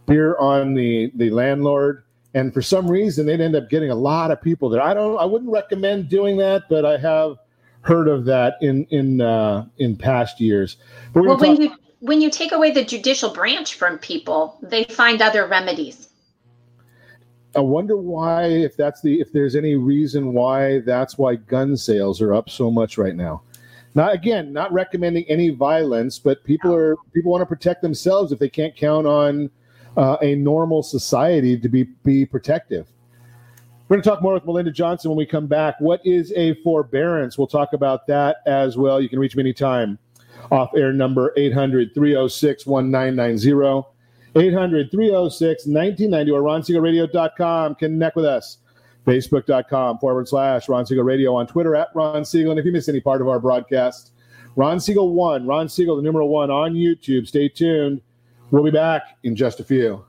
[0.06, 2.04] beer on the the landlord,
[2.34, 4.82] and for some reason they'd end up getting a lot of people there.
[4.82, 7.38] I don't, I wouldn't recommend doing that, but I have
[7.82, 10.76] heard of that in in uh, in past years.
[11.14, 15.48] well, when you when you take away the judicial branch from people, they find other
[15.48, 16.08] remedies
[17.58, 22.22] I wonder why, if that's the, if there's any reason why that's why gun sales
[22.22, 23.42] are up so much right now.
[23.96, 28.38] Not again, not recommending any violence, but people are people want to protect themselves if
[28.38, 29.50] they can't count on
[29.98, 32.86] uh, a normal society to be be protective.
[33.88, 35.80] We're going to talk more with Melinda Johnson when we come back.
[35.80, 37.40] What is a forbearance?
[37.40, 39.02] We'll talk about that as well.
[39.02, 39.98] You can reach me anytime.
[40.52, 43.88] Off air number 800 306 1990.
[44.36, 47.76] 800 306 1990 or.
[47.76, 48.58] Connect with us.
[49.06, 52.52] Facebook.com forward slash Ron Siegel Radio on Twitter at Ron Siegel.
[52.52, 54.12] And if you miss any part of our broadcast,
[54.58, 57.28] Ron Siegel 1, Ron Siegel, the numeral 1 on YouTube.
[57.28, 58.02] Stay tuned.
[58.52, 60.04] We'll be back in just a few.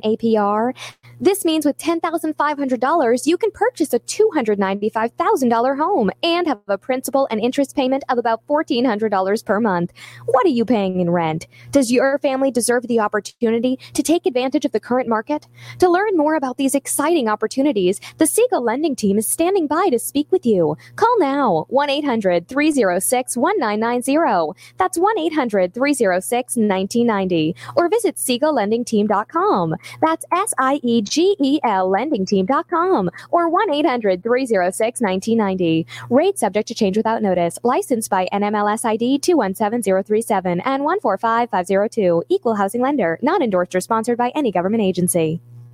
[0.03, 0.75] APR?
[1.19, 7.39] This means with $10,500, you can purchase a $295,000 home and have a principal and
[7.39, 9.91] interest payment of about $1,400 per month.
[10.25, 11.47] What are you paying in rent?
[11.71, 15.47] Does your family deserve the opportunity to take advantage of the current market?
[15.79, 19.97] To learn more about these exciting opportunities, the Siegel Lending team is standing by to
[19.97, 20.75] speak with you.
[20.97, 24.59] Call now 1 800 306 1990.
[24.77, 27.55] That's 1 800 306 1990.
[27.75, 29.75] Or visit SiegelLendingTeam.com.
[30.01, 33.09] That's S I E G E L LendingTeam.com.
[33.31, 35.87] Or 1 800 306 1990.
[36.09, 37.57] Rate subject to change without notice.
[37.63, 42.23] Licensed by NMLS ID 217037 and 145502.
[42.29, 43.17] Equal housing lender.
[43.21, 45.41] Not endorsed or sponsored by any government agency.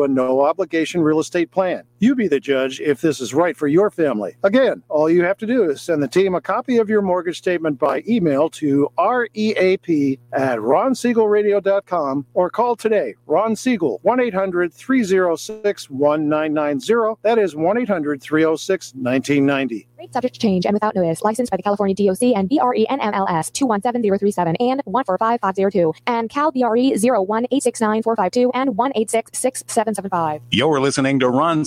[0.04, 1.84] a no obligation real estate plan.
[2.02, 4.34] You be the judge if this is right for your family.
[4.42, 7.36] Again, all you have to do is send the team a copy of your mortgage
[7.36, 15.90] statement by email to REAP at ronsiegelradio.com or call today, Ron Siegel, 1 800 306
[15.90, 17.20] 1990.
[17.20, 19.86] That is 1 800 306 1990.
[19.98, 21.20] Rate subject to change and without notice.
[21.20, 28.50] Licensed by the California DOC and BRE NMLS 217037 and 145502 and Cal BRE 0186945
[28.54, 30.40] and 1866775.
[30.50, 31.66] You're listening to Ron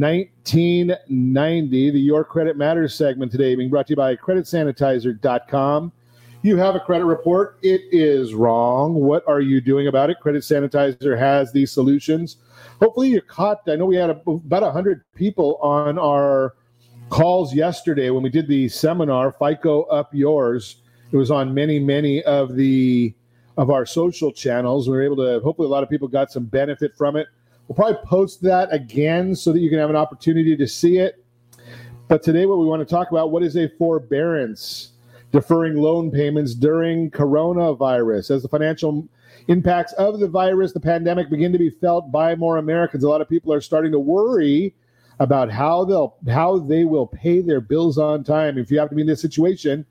[0.00, 1.90] 1990.
[1.90, 5.92] The Your Credit Matters segment today being brought to you by CreditSanitizer.com.
[6.42, 7.58] You have a credit report.
[7.62, 8.94] It is wrong.
[8.94, 10.18] What are you doing about it?
[10.20, 12.38] Credit Sanitizer has these solutions.
[12.80, 13.60] Hopefully, you caught.
[13.68, 16.54] I know we had a, about 100 people on our
[17.08, 20.82] calls yesterday when we did the seminar, FICO Up Yours.
[21.12, 23.14] It was on many, many of the
[23.56, 24.88] of our social channels.
[24.88, 25.40] We were able to.
[25.40, 27.28] Hopefully, a lot of people got some benefit from it.
[27.66, 31.24] We'll probably post that again so that you can have an opportunity to see it.
[32.08, 34.90] But today, what we want to talk about: what is a forbearance?
[35.32, 39.08] Deferring loan payments during coronavirus as the financial
[39.48, 43.02] impacts of the virus, the pandemic, begin to be felt by more Americans.
[43.02, 44.76] A lot of people are starting to worry
[45.18, 48.58] about how they'll how they will pay their bills on time.
[48.58, 49.84] If you have to be in this situation,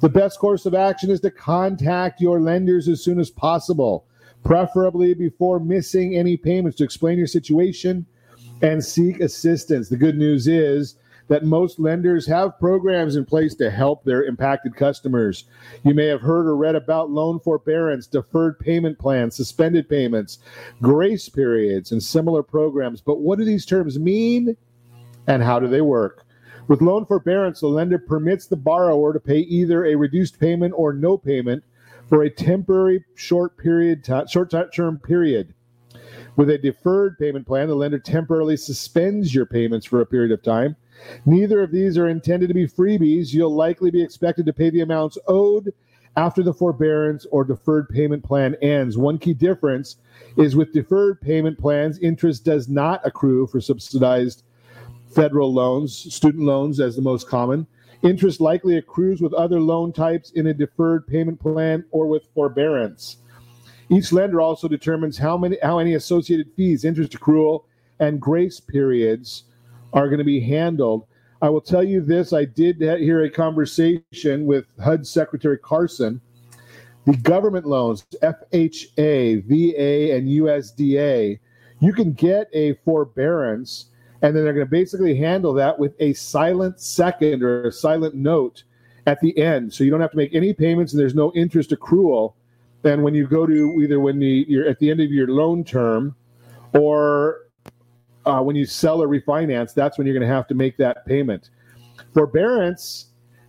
[0.00, 4.06] the best course of action is to contact your lenders as soon as possible,
[4.46, 8.06] preferably before missing any payments to explain your situation
[8.62, 9.88] and seek assistance.
[9.88, 10.94] The good news is
[11.28, 15.46] that most lenders have programs in place to help their impacted customers.
[15.82, 20.38] You may have heard or read about loan forbearance, deferred payment plans, suspended payments,
[20.80, 23.00] grace periods, and similar programs.
[23.00, 24.56] But what do these terms mean
[25.26, 26.24] and how do they work?
[26.68, 30.92] With loan forbearance, the lender permits the borrower to pay either a reduced payment or
[30.92, 31.64] no payment
[32.08, 35.54] for a temporary short period short term period.
[36.36, 40.42] With a deferred payment plan, the lender temporarily suspends your payments for a period of
[40.42, 40.76] time.
[41.24, 43.32] Neither of these are intended to be freebies.
[43.32, 45.72] You'll likely be expected to pay the amounts owed
[46.16, 48.96] after the forbearance or deferred payment plan ends.
[48.96, 49.96] One key difference
[50.36, 54.42] is with deferred payment plans, interest does not accrue for subsidized
[55.14, 57.66] federal loans, student loans as the most common.
[58.02, 63.18] Interest likely accrues with other loan types in a deferred payment plan or with forbearance.
[63.88, 67.64] Each lender also determines how many how any associated fees, interest accrual,
[68.00, 69.44] and grace periods
[69.92, 71.06] are going to be handled.
[71.40, 76.20] I will tell you this: I did hear a conversation with HUD Secretary Carson.
[77.04, 81.38] The government loans, FHA, VA, and USDA,
[81.78, 83.90] you can get a forbearance
[84.22, 88.14] and then they're going to basically handle that with a silent second or a silent
[88.14, 88.64] note
[89.06, 89.72] at the end.
[89.72, 92.34] So you don't have to make any payments and there's no interest accrual.
[92.82, 95.64] Then when you go to either when the, you're at the end of your loan
[95.64, 96.14] term
[96.74, 97.46] or
[98.24, 101.06] uh, when you sell or refinance, that's when you're going to have to make that
[101.06, 101.50] payment.
[102.12, 103.06] Forbearance,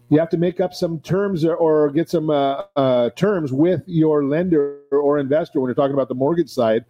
[0.09, 3.81] you have to make up some terms or, or get some uh, uh, terms with
[3.87, 6.85] your lender or investor when you're talking about the mortgage side,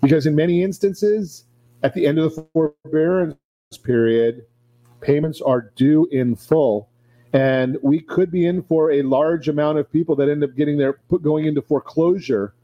[0.00, 1.44] because in many instances,
[1.82, 3.36] at the end of the forbearance
[3.82, 4.44] period,
[5.00, 6.88] payments are due in full.
[7.32, 10.76] And we could be in for a large amount of people that end up getting
[10.76, 12.54] their going into foreclosure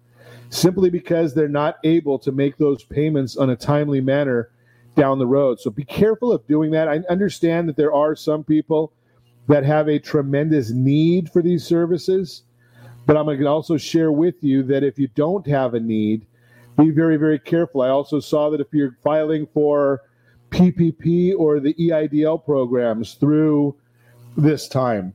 [0.50, 4.50] simply because they're not able to make those payments on a timely manner
[4.94, 5.60] down the road.
[5.60, 6.88] So be careful of doing that.
[6.88, 8.92] I understand that there are some people
[9.46, 12.42] that have a tremendous need for these services,
[13.06, 16.26] but I'm going to also share with you that if you don't have a need,
[16.78, 17.82] be very, very careful.
[17.82, 20.02] I also saw that if you're filing for
[20.50, 23.76] PPP or the EIDL programs through
[24.36, 25.12] this time,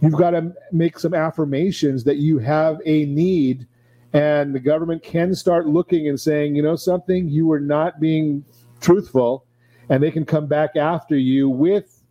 [0.00, 3.66] you've got to make some affirmations that you have a need,
[4.12, 8.44] and the government can start looking and saying, you know, something, you were not being
[8.80, 9.46] truthful,
[9.88, 12.02] and they can come back after you with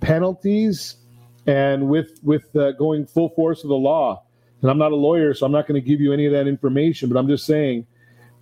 [0.00, 0.96] penalties
[1.46, 4.22] and with with uh, going full force of the law.
[4.62, 6.46] And I'm not a lawyer, so I'm not going to give you any of that
[6.46, 7.86] information, but I'm just saying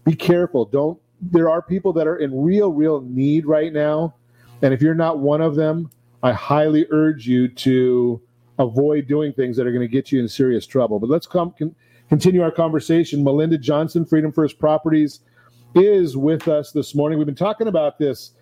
[0.05, 0.65] be careful.
[0.65, 0.99] Don't.
[1.21, 4.15] There are people that are in real, real need right now,
[4.63, 5.91] and if you're not one of them,
[6.23, 8.21] I highly urge you to
[8.59, 10.99] avoid doing things that are going to get you in serious trouble.
[10.99, 11.75] But let's come con-
[12.09, 13.25] continue our conversation.
[13.25, 15.21] Melinda Johnson, Freedom First Properties,
[15.75, 17.19] is with us this morning.
[17.19, 18.33] We've been talking about this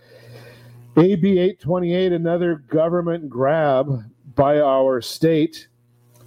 [0.96, 4.04] AB 828, another government grab
[4.34, 5.68] by our state,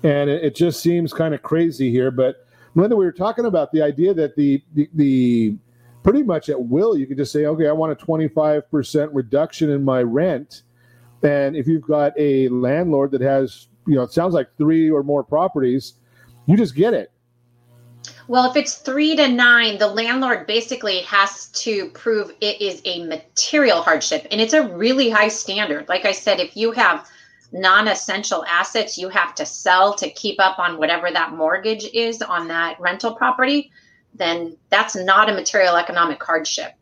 [0.03, 2.44] and it, it just seems kind of crazy here, but
[2.75, 5.57] Melinda, we were talking about the idea that the, the, the
[6.03, 9.83] pretty much at will, you could just say, okay, I want a 25% reduction in
[9.83, 10.63] my rent.
[11.23, 15.01] And if you've got a landlord that has, you know, it sounds like three or
[15.01, 15.93] more properties,
[16.45, 17.11] you just get it.
[18.27, 23.05] Well, if it's three to nine, the landlord basically has to prove it is a
[23.05, 24.27] material hardship.
[24.31, 25.87] And it's a really high standard.
[25.87, 27.09] Like I said, if you have
[27.55, 32.47] non-essential assets you have to sell to keep up on whatever that mortgage is on
[32.47, 33.71] that rental property
[34.17, 36.73] then that's not a material economic hardship.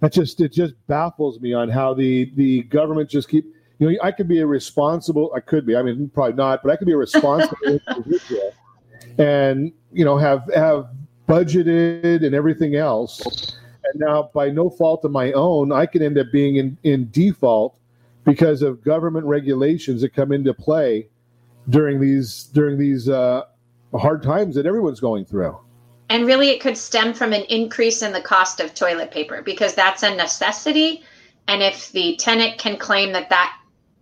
[0.00, 3.44] That just it just baffles me on how the the government just keep
[3.80, 6.70] you know i could be a responsible i could be i mean probably not but
[6.70, 8.54] i could be a responsible individual
[9.18, 10.86] and you know have have
[11.28, 13.56] budgeted and everything else.
[13.84, 17.10] And now by no fault of my own i can end up being in in
[17.10, 17.76] default
[18.28, 21.08] because of government regulations that come into play
[21.70, 23.42] during these during these uh,
[23.94, 25.58] hard times that everyone's going through.
[26.10, 29.74] And really, it could stem from an increase in the cost of toilet paper because
[29.74, 31.02] that's a necessity.
[31.48, 33.56] And if the tenant can claim that that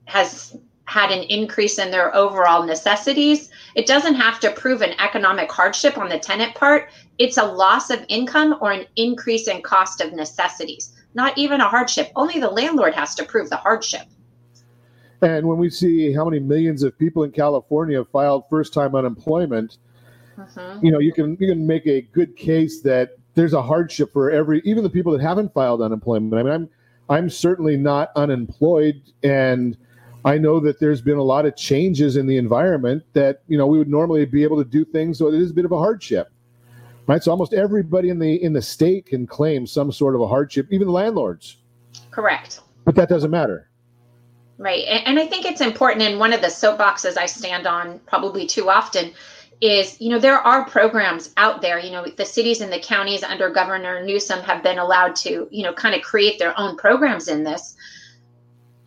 [0.07, 0.57] has
[0.87, 5.99] had an increase in their overall necessities, it doesn't have to prove an economic hardship
[5.99, 6.91] on the tenant part.
[7.19, 11.69] It's a loss of income or an increase in cost of necessities, not even a
[11.69, 12.11] hardship.
[12.17, 14.07] Only the landlord has to prove the hardship.
[15.23, 19.79] And when we see how many millions of people in California have filed first-time unemployment,
[20.39, 20.79] uh-huh.
[20.83, 24.31] you know, you can you can make a good case that there's a hardship for
[24.31, 26.35] every even the people that haven't filed unemployment.
[26.35, 26.69] I mean, I'm
[27.09, 29.77] I'm certainly not unemployed and
[30.27, 33.69] I know that there's been a lot of changes in the environment that, you know,
[33.69, 35.79] we would normally be able to do things so it is a bit of a
[35.79, 36.33] hardship.
[37.07, 37.23] Right?
[37.23, 40.67] So almost everybody in the in the state can claim some sort of a hardship,
[40.73, 41.59] even landlords.
[42.11, 42.61] Correct.
[42.85, 43.66] But that doesn't matter.
[44.59, 44.85] Right.
[44.85, 46.03] And I think it's important.
[46.03, 49.13] And one of the soapboxes I stand on probably too often
[49.61, 51.79] is, you know, there are programs out there.
[51.79, 55.63] You know, the cities and the counties under Governor Newsom have been allowed to, you
[55.63, 57.77] know, kind of create their own programs in this.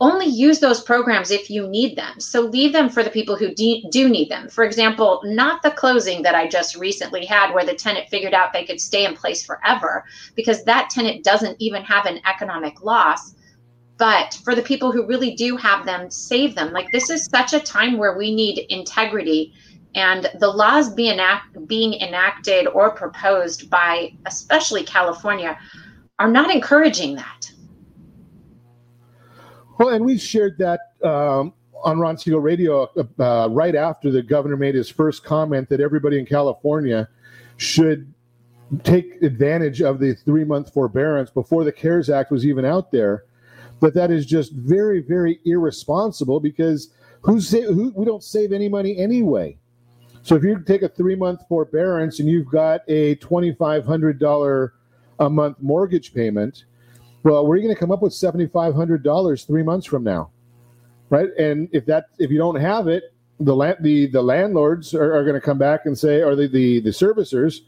[0.01, 2.19] Only use those programs if you need them.
[2.19, 4.47] So leave them for the people who de- do need them.
[4.49, 8.53] For example, not the closing that I just recently had where the tenant figured out
[8.53, 10.05] they could stay in place forever
[10.35, 13.35] because that tenant doesn't even have an economic loss
[13.99, 17.53] but for the people who really do have them save them like this is such
[17.53, 19.53] a time where we need integrity
[19.95, 25.57] And the laws being, enact- being enacted or proposed by especially California
[26.19, 27.51] are not encouraging that.
[29.79, 32.89] Well, and we shared that um, on Ron Siegel Radio
[33.19, 37.07] uh, right after the governor made his first comment that everybody in California
[37.57, 38.13] should
[38.83, 43.23] take advantage of the three month forbearance before the CARES Act was even out there.
[43.79, 48.97] But that is just very, very irresponsible because who's who, we don't save any money
[48.97, 49.57] anyway.
[50.21, 54.19] So if you take a three month forbearance and you've got a twenty five hundred
[54.19, 54.73] dollar
[55.19, 56.65] a month mortgage payment,
[57.23, 59.85] well, where are you going to come up with seventy five hundred dollars three months
[59.85, 60.31] from now,
[61.09, 61.29] right?
[61.37, 65.23] And if that if you don't have it, the land the the landlords are, are
[65.23, 67.61] going to come back and say, or the the, the servicers,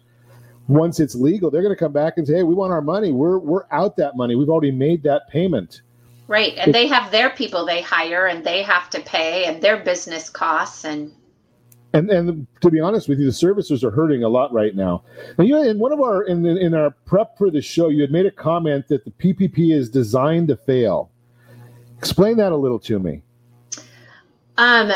[0.68, 3.12] once it's legal, they're going to come back and say, hey, we want our money.
[3.12, 4.36] We're we're out that money.
[4.36, 5.82] We've already made that payment.
[6.32, 9.84] Right, and they have their people they hire, and they have to pay, and their
[9.84, 11.12] business costs, and
[11.92, 15.04] and and to be honest with you, the servicers are hurting a lot right now.
[15.38, 18.00] And you, know, in one of our in in our prep for the show, you
[18.00, 21.12] had made a comment that the PPP is designed to fail.
[21.98, 23.24] Explain that a little to me.
[24.58, 24.94] Um,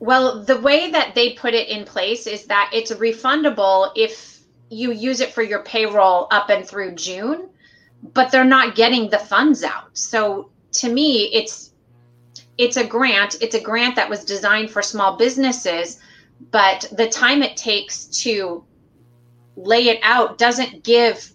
[0.00, 4.90] well, the way that they put it in place is that it's refundable if you
[4.90, 7.50] use it for your payroll up and through June,
[8.02, 9.96] but they're not getting the funds out.
[9.96, 11.72] So to me, it's
[12.56, 13.36] it's a grant.
[13.40, 16.00] It's a grant that was designed for small businesses,
[16.50, 18.64] but the time it takes to
[19.56, 21.32] lay it out doesn't give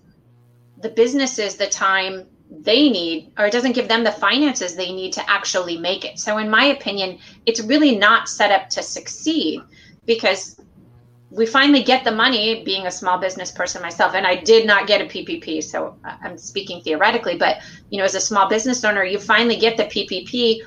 [0.82, 2.26] the businesses the time
[2.62, 6.20] they need or it doesn't give them the finances they need to actually make it.
[6.20, 9.62] So in my opinion, it's really not set up to succeed
[10.06, 10.60] because
[11.36, 14.88] we finally get the money being a small business person myself and i did not
[14.88, 17.58] get a ppp so uh, i'm speaking theoretically but
[17.90, 20.62] you know as a small business owner you finally get the ppp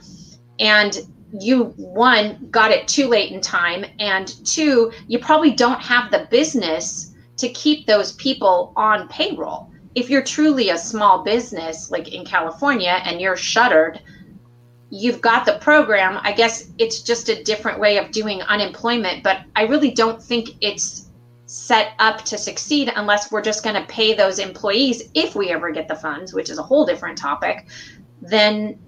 [0.59, 1.01] and
[1.39, 6.27] you one got it too late in time and two you probably don't have the
[6.31, 9.71] business to keep those people on payroll.
[9.95, 14.01] If you're truly a small business like in california and you're shuttered
[14.91, 19.41] you've got the program i guess it's just a different way of doing unemployment but
[19.57, 21.11] i really don't think it's
[21.47, 25.71] set up to succeed unless we're just going to pay those employees if we ever
[25.71, 27.67] get the funds which is a whole different topic
[28.21, 28.79] then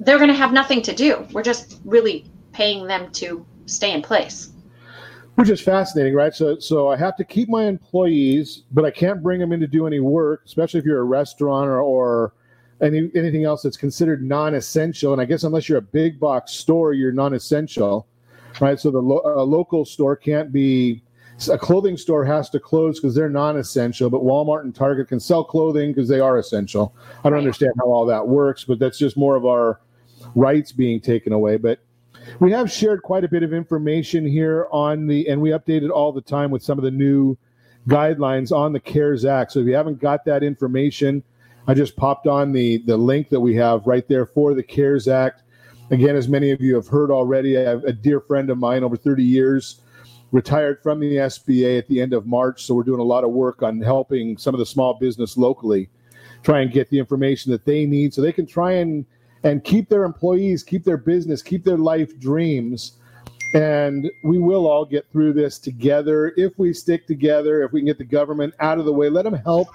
[0.00, 1.26] they're going to have nothing to do.
[1.32, 4.50] We're just really paying them to stay in place.
[5.36, 6.34] Which is fascinating, right?
[6.34, 9.66] So, so I have to keep my employees, but I can't bring them in to
[9.66, 12.32] do any work, especially if you're a restaurant or, or
[12.80, 15.12] any anything else that's considered non-essential.
[15.12, 18.06] And I guess unless you're a big box store, you're non-essential,
[18.60, 18.78] right?
[18.78, 21.02] So the lo- local store can't be.
[21.50, 25.44] A clothing store has to close because they're non-essential, but Walmart and Target can sell
[25.44, 26.96] clothing because they are essential.
[27.24, 29.80] I don't understand how all that works, but that's just more of our
[30.34, 31.58] rights being taken away.
[31.58, 31.80] But
[32.40, 35.90] we have shared quite a bit of information here on the, and we update it
[35.90, 37.36] all the time with some of the new
[37.86, 39.52] guidelines on the CARES Act.
[39.52, 41.22] So if you haven't got that information,
[41.68, 45.08] I just popped on the the link that we have right there for the CARES
[45.08, 45.42] Act.
[45.90, 48.82] Again, as many of you have heard already, I have a dear friend of mine
[48.82, 49.80] over 30 years
[50.32, 52.64] retired from the SBA at the end of March.
[52.64, 55.88] So we're doing a lot of work on helping some of the small business locally
[56.42, 59.04] try and get the information that they need so they can try and
[59.42, 62.98] and keep their employees, keep their business, keep their life dreams.
[63.54, 67.86] And we will all get through this together if we stick together, if we can
[67.86, 69.68] get the government out of the way, let them help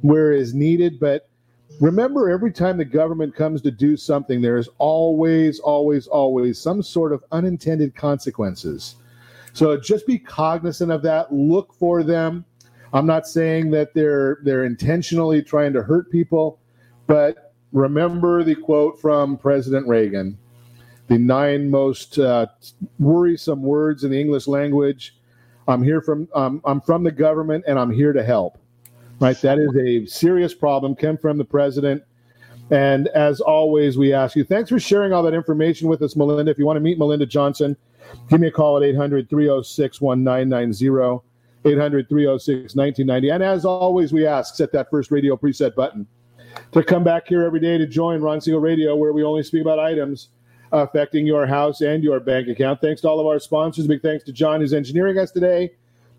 [0.00, 0.98] where is needed.
[0.98, 1.28] But
[1.80, 6.82] remember, every time the government comes to do something, there is always, always, always some
[6.82, 8.96] sort of unintended consequences.
[9.52, 11.32] So just be cognizant of that.
[11.32, 12.44] Look for them.
[12.94, 16.58] I'm not saying that they're they're intentionally trying to hurt people,
[17.06, 20.36] but remember the quote from President Reagan
[21.12, 22.46] the nine most uh,
[22.98, 25.16] worrisome words in the English language.
[25.68, 28.58] I'm here from um, I'm from the government and I'm here to help.
[29.22, 30.96] Right, that is a serious problem.
[30.96, 32.02] Came from the president.
[32.72, 36.50] And as always, we ask you, thanks for sharing all that information with us, Melinda.
[36.50, 37.76] If you want to meet Melinda Johnson,
[38.28, 41.22] give me a call at 800 306 1990,
[41.64, 43.30] 800 306 1990.
[43.30, 46.04] And as always, we ask, set that first radio preset button
[46.72, 49.62] to come back here every day to join Ron Siegel Radio, where we only speak
[49.62, 50.30] about items
[50.72, 52.80] affecting your house and your bank account.
[52.80, 53.86] Thanks to all of our sponsors.
[53.86, 55.70] Big thanks to John, who's engineering us today.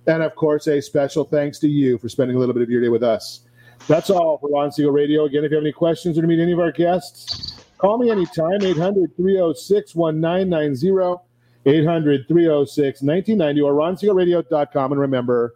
[0.08, 2.82] And of course, a special thanks to you for spending a little bit of your
[2.82, 3.42] day with us.
[3.88, 5.26] That's all for Ron Siegel Radio.
[5.26, 8.10] Again, if you have any questions or to meet any of our guests, call me
[8.12, 11.22] anytime, 800 306 1990,
[11.66, 14.92] 800 306 1990, or ronsiegelradio.com.
[14.92, 15.56] And remember,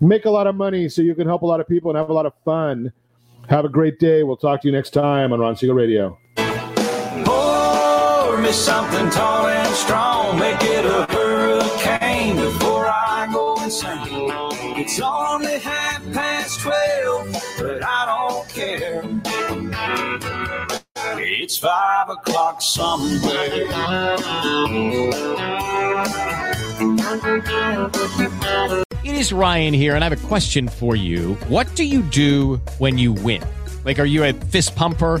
[0.00, 2.10] make a lot of money so you can help a lot of people and have
[2.10, 2.92] a lot of fun.
[3.48, 4.22] Have a great day.
[4.22, 6.18] We'll talk to you next time on Ron Siegel Radio.
[7.24, 12.71] Pour me something tall and strong, make it a hurricane.
[13.72, 14.30] Insane.
[14.76, 19.02] It's only half past twelve, but I don't care.
[21.18, 23.48] It's five o'clock somewhere.
[29.04, 31.34] It is Ryan here, and I have a question for you.
[31.48, 33.42] What do you do when you win?
[33.84, 35.20] Like, are you a fist pumper?